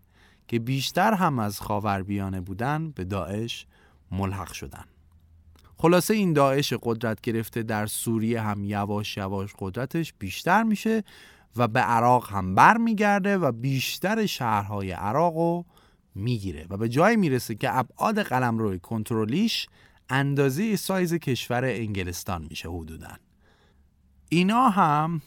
که 0.48 0.58
بیشتر 0.58 1.14
هم 1.14 1.38
از 1.38 1.60
خاوربیانه 1.60 2.40
بودن 2.40 2.90
به 2.90 3.04
داعش 3.04 3.66
ملحق 4.10 4.52
شدن. 4.52 4.84
خلاصه 5.76 6.14
این 6.14 6.32
داعش 6.32 6.72
قدرت 6.82 7.20
گرفته 7.20 7.62
در 7.62 7.86
سوریه 7.86 8.40
هم 8.40 8.64
یواش 8.64 9.16
یواش 9.16 9.50
قدرتش 9.58 10.14
بیشتر 10.18 10.62
میشه 10.62 11.04
و 11.56 11.68
به 11.68 11.80
عراق 11.80 12.32
هم 12.32 12.54
بر 12.54 12.76
میگرده 12.76 13.38
و 13.38 13.52
بیشتر 13.52 14.26
شهرهای 14.26 14.90
عراق 14.90 15.34
رو 15.34 15.64
می‌گیره 16.14 16.66
و 16.70 16.76
به 16.76 16.88
جایی 16.88 17.16
می‌رسه 17.16 17.54
که 17.54 17.78
ابعاد 17.78 18.22
قلم 18.22 18.58
روی 18.58 18.78
کنترلیش 18.78 19.66
اندازه 20.08 20.76
سایز 20.76 21.14
کشور 21.14 21.64
انگلستان 21.64 22.46
میشه 22.50 22.68
حدودا. 22.68 23.10
اینا 24.28 24.68
هم 24.68 25.22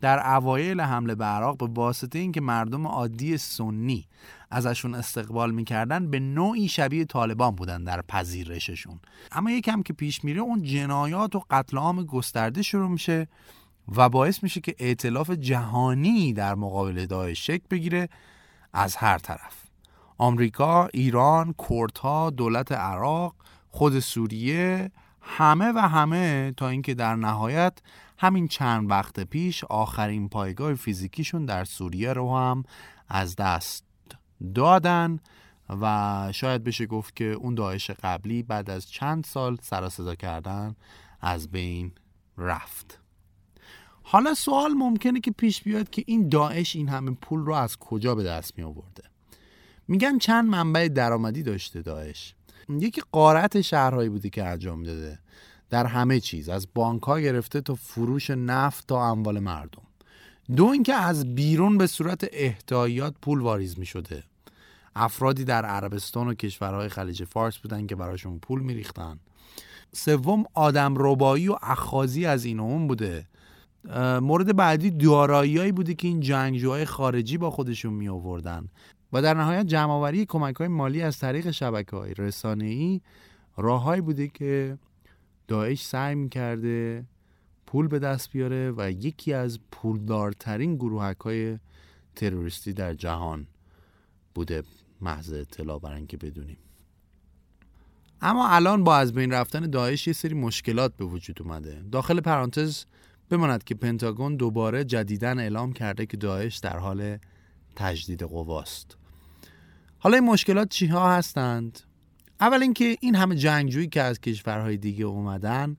در 0.00 0.34
اوایل 0.36 0.80
حمله 0.80 1.14
به 1.14 1.24
عراق 1.24 1.56
به 1.58 1.66
واسطه 1.66 2.18
اینکه 2.18 2.40
مردم 2.40 2.86
عادی 2.86 3.36
سنی 3.36 4.06
ازشون 4.50 4.94
استقبال 4.94 5.50
می‌کردن 5.50 6.10
به 6.10 6.20
نوعی 6.20 6.68
شبیه 6.68 7.04
طالبان 7.04 7.54
بودن 7.54 7.84
در 7.84 8.02
پذیرششون. 8.02 9.00
اما 9.32 9.50
یکم 9.50 9.82
که 9.82 9.92
پیش 9.92 10.24
میره 10.24 10.40
اون 10.40 10.62
جنایات 10.62 11.36
و 11.36 11.42
قتل 11.50 11.76
عام 11.76 12.04
گسترده 12.04 12.62
شروع 12.62 12.88
میشه 12.88 13.28
و 13.96 14.08
باعث 14.08 14.42
میشه 14.42 14.60
که 14.60 14.74
ائتلاف 14.78 15.30
جهانی 15.30 16.32
در 16.32 16.54
مقابل 16.54 17.06
داعش 17.06 17.46
شکل 17.46 17.64
بگیره 17.70 18.08
از 18.72 18.96
هر 18.96 19.18
طرف. 19.18 19.59
آمریکا، 20.20 20.86
ایران، 20.86 21.54
کردها، 21.68 22.30
دولت 22.30 22.72
عراق، 22.72 23.34
خود 23.68 23.98
سوریه 23.98 24.90
همه 25.20 25.72
و 25.72 25.78
همه 25.78 26.54
تا 26.56 26.68
اینکه 26.68 26.94
در 26.94 27.16
نهایت 27.16 27.78
همین 28.18 28.48
چند 28.48 28.90
وقت 28.90 29.20
پیش 29.20 29.64
آخرین 29.64 30.28
پایگاه 30.28 30.74
فیزیکیشون 30.74 31.44
در 31.44 31.64
سوریه 31.64 32.12
رو 32.12 32.36
هم 32.36 32.64
از 33.08 33.36
دست 33.36 33.84
دادن 34.54 35.18
و 35.80 36.28
شاید 36.34 36.64
بشه 36.64 36.86
گفت 36.86 37.16
که 37.16 37.24
اون 37.24 37.54
داعش 37.54 37.90
قبلی 37.90 38.42
بعد 38.42 38.70
از 38.70 38.90
چند 38.90 39.24
سال 39.24 39.58
سر 39.62 40.14
کردن 40.14 40.76
از 41.20 41.50
بین 41.50 41.92
رفت. 42.38 43.00
حالا 44.02 44.34
سوال 44.34 44.72
ممکنه 44.72 45.20
که 45.20 45.30
پیش 45.30 45.62
بیاد 45.62 45.90
که 45.90 46.04
این 46.06 46.28
داعش 46.28 46.76
این 46.76 46.88
همه 46.88 47.10
پول 47.10 47.40
رو 47.40 47.54
از 47.54 47.76
کجا 47.76 48.14
به 48.14 48.22
دست 48.22 48.58
می 48.58 48.64
آورده 48.64 49.09
میگن 49.90 50.18
چند 50.18 50.48
منبع 50.48 50.88
درآمدی 50.88 51.42
داشته 51.42 51.82
داعش. 51.82 52.34
یکی 52.68 53.02
قارت 53.12 53.60
شهرهایی 53.60 54.08
بوده 54.08 54.30
که 54.30 54.44
انجام 54.44 54.82
داده. 54.82 55.18
در 55.70 55.86
همه 55.86 56.20
چیز 56.20 56.48
از 56.48 56.68
بانک 56.74 57.02
ها 57.02 57.20
گرفته 57.20 57.60
تا 57.60 57.74
فروش 57.74 58.30
نفت 58.30 58.86
تا 58.86 59.10
اموال 59.10 59.38
مردم. 59.38 59.82
دو 60.56 60.64
اینکه 60.66 60.94
از 60.94 61.34
بیرون 61.34 61.78
به 61.78 61.86
صورت 61.86 62.26
احتیاط 62.32 63.14
پول 63.22 63.40
واریز 63.40 63.78
می 63.78 63.86
شده 63.86 64.22
افرادی 64.96 65.44
در 65.44 65.64
عربستان 65.64 66.28
و 66.28 66.34
کشورهای 66.34 66.88
خلیج 66.88 67.24
فارس 67.24 67.58
بودن 67.58 67.86
که 67.86 67.96
براشون 67.96 68.38
پول 68.38 68.60
میریختن. 68.60 69.18
سوم 69.92 70.44
آدم 70.54 70.94
ربایی 70.98 71.48
و 71.48 71.56
اخازی 71.62 72.26
از 72.26 72.44
این 72.44 72.60
اون 72.60 72.86
بوده. 72.86 73.26
مورد 74.20 74.56
بعدی 74.56 74.90
داراییایی 74.90 75.72
بوده 75.72 75.94
که 75.94 76.08
این 76.08 76.20
جنگجوهای 76.20 76.84
خارجی 76.84 77.38
با 77.38 77.50
خودشون 77.50 77.92
می 77.92 78.08
آوردن 78.08 78.68
و 79.12 79.22
در 79.22 79.34
نهایت 79.34 79.66
جمعآوری 79.66 80.26
کمک 80.26 80.56
های 80.56 80.68
مالی 80.68 81.02
از 81.02 81.18
طریق 81.18 81.50
شبکه 81.50 81.96
های 81.96 82.14
رسانه 82.14 82.64
ای 82.64 83.00
راههایی 83.56 84.00
بوده 84.00 84.28
که 84.28 84.78
داعش 85.48 85.84
سعی 85.84 86.14
می‌کرده 86.14 87.04
پول 87.66 87.88
به 87.88 87.98
دست 87.98 88.30
بیاره 88.30 88.74
و 88.76 88.90
یکی 88.90 89.32
از 89.32 89.58
پولدارترین 89.72 90.76
گروهک 90.76 91.16
های 91.16 91.58
تروریستی 92.16 92.72
در 92.72 92.94
جهان 92.94 93.46
بوده. 94.34 94.62
محض 95.00 95.32
اطلاع 95.32 95.78
برای 95.78 95.96
اینکه 95.96 96.16
بدونیم. 96.16 96.58
اما 98.22 98.48
الان 98.48 98.84
با 98.84 98.96
از 98.96 99.12
بین 99.12 99.32
رفتن 99.32 99.70
داعش 99.70 100.06
یه 100.06 100.12
سری 100.12 100.34
مشکلات 100.34 100.96
به 100.96 101.04
وجود 101.04 101.42
اومده. 101.42 101.82
داخل 101.92 102.20
پرانتز 102.20 102.84
بماند 103.30 103.64
که 103.64 103.74
پنتاگون 103.74 104.36
دوباره 104.36 104.84
جدیدن 104.84 105.38
اعلام 105.38 105.72
کرده 105.72 106.06
که 106.06 106.16
داعش 106.16 106.56
در 106.56 106.78
حال 106.78 107.18
تجدید 107.76 108.22
قواست 108.22 108.96
حالا 110.02 110.16
این 110.16 110.26
مشکلات 110.26 110.68
چی 110.68 110.86
ها 110.86 111.16
هستند؟ 111.16 111.80
اول 112.40 112.62
اینکه 112.62 112.96
این 113.00 113.14
همه 113.14 113.36
جنگجویی 113.36 113.86
که 113.86 114.02
از 114.02 114.20
کشورهای 114.20 114.76
دیگه 114.76 115.04
اومدن 115.04 115.76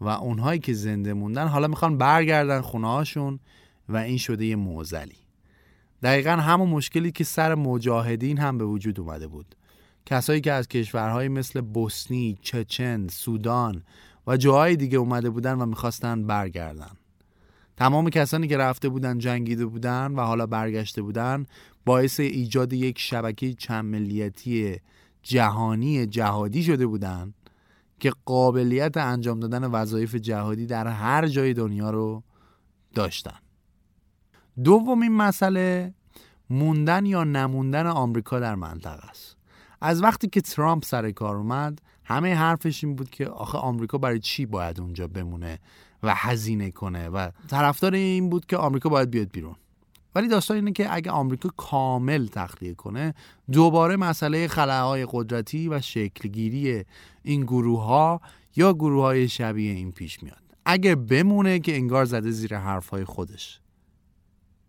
و 0.00 0.08
اونهایی 0.08 0.60
که 0.60 0.72
زنده 0.72 1.14
موندن 1.14 1.48
حالا 1.48 1.68
می‌خوان 1.68 1.98
برگردن 1.98 2.60
خونه 2.60 3.38
و 3.88 3.96
این 3.96 4.18
شده 4.18 4.46
یه 4.46 4.56
موزلی 4.56 5.16
دقیقا 6.02 6.30
همون 6.30 6.68
مشکلی 6.68 7.12
که 7.12 7.24
سر 7.24 7.54
مجاهدین 7.54 8.38
هم 8.38 8.58
به 8.58 8.64
وجود 8.64 9.00
اومده 9.00 9.26
بود. 9.26 9.54
کسایی 10.06 10.40
که 10.40 10.52
از 10.52 10.68
کشورهای 10.68 11.28
مثل 11.28 11.60
بوسنی، 11.60 12.38
چچن، 12.42 13.08
سودان 13.08 13.82
و 14.26 14.36
جاهای 14.36 14.76
دیگه 14.76 14.98
اومده 14.98 15.30
بودن 15.30 15.54
و 15.54 15.66
می‌خواستن 15.66 16.26
برگردن. 16.26 16.90
تمام 17.76 18.10
کسانی 18.10 18.48
که 18.48 18.56
رفته 18.56 18.88
بودن 18.88 19.18
جنگیده 19.18 19.66
بودن 19.66 20.12
و 20.12 20.20
حالا 20.20 20.46
برگشته 20.46 21.02
بودن 21.02 21.46
باعث 21.84 22.20
ایجاد 22.20 22.72
یک 22.72 22.98
شبکه 22.98 23.54
چند 23.54 23.84
ملیتی 23.84 24.76
جهانی 25.22 26.06
جهادی 26.06 26.62
شده 26.62 26.86
بودن 26.86 27.34
که 28.00 28.12
قابلیت 28.24 28.96
انجام 28.96 29.40
دادن 29.40 29.64
وظایف 29.64 30.14
جهادی 30.14 30.66
در 30.66 30.86
هر 30.86 31.26
جای 31.26 31.54
دنیا 31.54 31.90
رو 31.90 32.22
داشتن. 32.94 33.38
دومین 34.64 35.12
مسئله 35.12 35.94
موندن 36.50 37.06
یا 37.06 37.24
نموندن 37.24 37.86
آمریکا 37.86 38.40
در 38.40 38.54
منطقه 38.54 39.06
است. 39.10 39.36
از 39.80 40.02
وقتی 40.02 40.28
که 40.28 40.40
ترامپ 40.40 40.84
سر 40.84 41.10
کار 41.10 41.36
اومد 41.36 41.82
همه 42.04 42.34
حرفش 42.34 42.84
این 42.84 42.96
بود 42.96 43.10
که 43.10 43.26
آخه 43.26 43.58
آمریکا 43.58 43.98
برای 43.98 44.18
چی 44.18 44.46
باید 44.46 44.80
اونجا 44.80 45.08
بمونه؟ 45.08 45.58
و 46.02 46.14
هزینه 46.14 46.70
کنه. 46.70 47.08
و 47.08 47.30
طرفدار 47.48 47.94
این 47.94 48.30
بود 48.30 48.46
که 48.46 48.56
آمریکا 48.56 48.88
باید 48.88 49.10
بیاد 49.10 49.30
بیرون. 49.30 49.56
ولی 50.14 50.28
داستان 50.28 50.56
اینه 50.56 50.72
که 50.72 50.94
اگه 50.94 51.10
آمریکا 51.10 51.48
کامل 51.56 52.26
تخلیه 52.26 52.74
کنه 52.74 53.14
دوباره 53.52 53.96
مسئله 53.96 54.48
خلاهای 54.48 55.06
قدرتی 55.10 55.68
و 55.68 55.80
شکلگیری 55.80 56.84
این 57.22 57.40
گروه 57.42 57.82
ها 57.82 58.20
یا 58.56 58.72
گروه 58.72 59.02
های 59.02 59.28
شبیه 59.28 59.72
این 59.72 59.92
پیش 59.92 60.22
میاد. 60.22 60.42
اگه 60.64 60.94
بمونه 60.94 61.58
که 61.58 61.76
انگار 61.76 62.04
زده 62.04 62.30
زیر 62.30 62.58
حرف 62.58 62.88
های 62.88 63.04
خودش. 63.04 63.60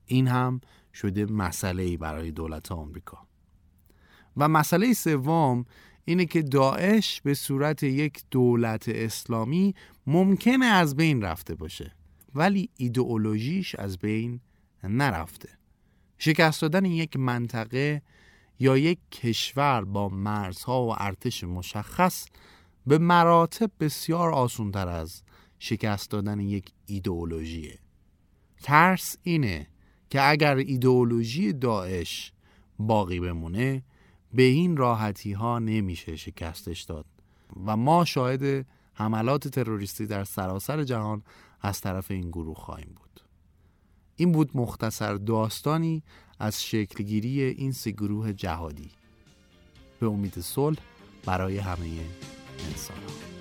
این 0.05 0.27
هم 0.27 0.61
شده 0.93 1.25
مسئله 1.25 1.83
ای 1.83 1.97
برای 1.97 2.31
دولت 2.31 2.71
آمریکا. 2.71 3.17
و 4.37 4.47
مسئله 4.47 4.93
سوم 4.93 5.65
اینه 6.09 6.25
که 6.25 6.41
داعش 6.41 7.21
به 7.21 7.33
صورت 7.33 7.83
یک 7.83 8.23
دولت 8.31 8.89
اسلامی 8.89 9.75
ممکنه 10.07 10.65
از 10.65 10.95
بین 10.95 11.21
رفته 11.21 11.55
باشه 11.55 11.95
ولی 12.35 12.69
ایدئولوژیش 12.77 13.75
از 13.75 13.97
بین 13.97 14.39
نرفته. 14.83 15.49
شکست 16.17 16.61
دادن 16.61 16.85
یک 16.85 17.17
منطقه 17.17 18.01
یا 18.59 18.77
یک 18.77 18.97
کشور 19.11 19.85
با 19.85 20.09
مرزها 20.09 20.87
و 20.87 20.93
ارتش 20.97 21.43
مشخص 21.43 22.25
به 22.87 22.97
مراتب 22.97 23.71
بسیار 23.79 24.33
آسونتر 24.33 24.87
از 24.87 25.23
شکست 25.59 26.11
دادن 26.11 26.39
یک 26.39 26.71
ایدئولوژیه. 26.85 27.79
ترس 28.63 29.17
اینه 29.23 29.67
که 30.09 30.29
اگر 30.29 30.55
ایدئولوژی 30.55 31.53
داعش 31.53 32.31
باقی 32.79 33.19
بمونه 33.19 33.83
به 34.33 34.43
این 34.43 34.77
راحتی 34.77 35.31
ها 35.31 35.59
نمیشه 35.59 36.15
شکستش 36.15 36.81
داد. 36.81 37.05
و 37.65 37.77
ما 37.77 38.05
شاهد 38.05 38.65
حملات 38.93 39.47
تروریستی 39.47 40.07
در 40.07 40.23
سراسر 40.23 40.83
جهان 40.83 41.23
از 41.61 41.81
طرف 41.81 42.11
این 42.11 42.29
گروه 42.29 42.55
خواهیم 42.55 42.95
بود. 42.95 43.21
این 44.15 44.31
بود 44.31 44.49
مختصر 44.53 45.13
داستانی 45.13 46.03
از 46.39 46.63
شکلگیری 46.63 47.41
این 47.41 47.71
سه 47.71 47.91
گروه 47.91 48.33
جهادی. 48.33 48.91
به 49.99 50.07
امید 50.07 50.39
صلح 50.39 50.79
برای 51.25 51.57
همه 51.57 51.89
انسان 52.69 52.97
ها. 52.97 53.36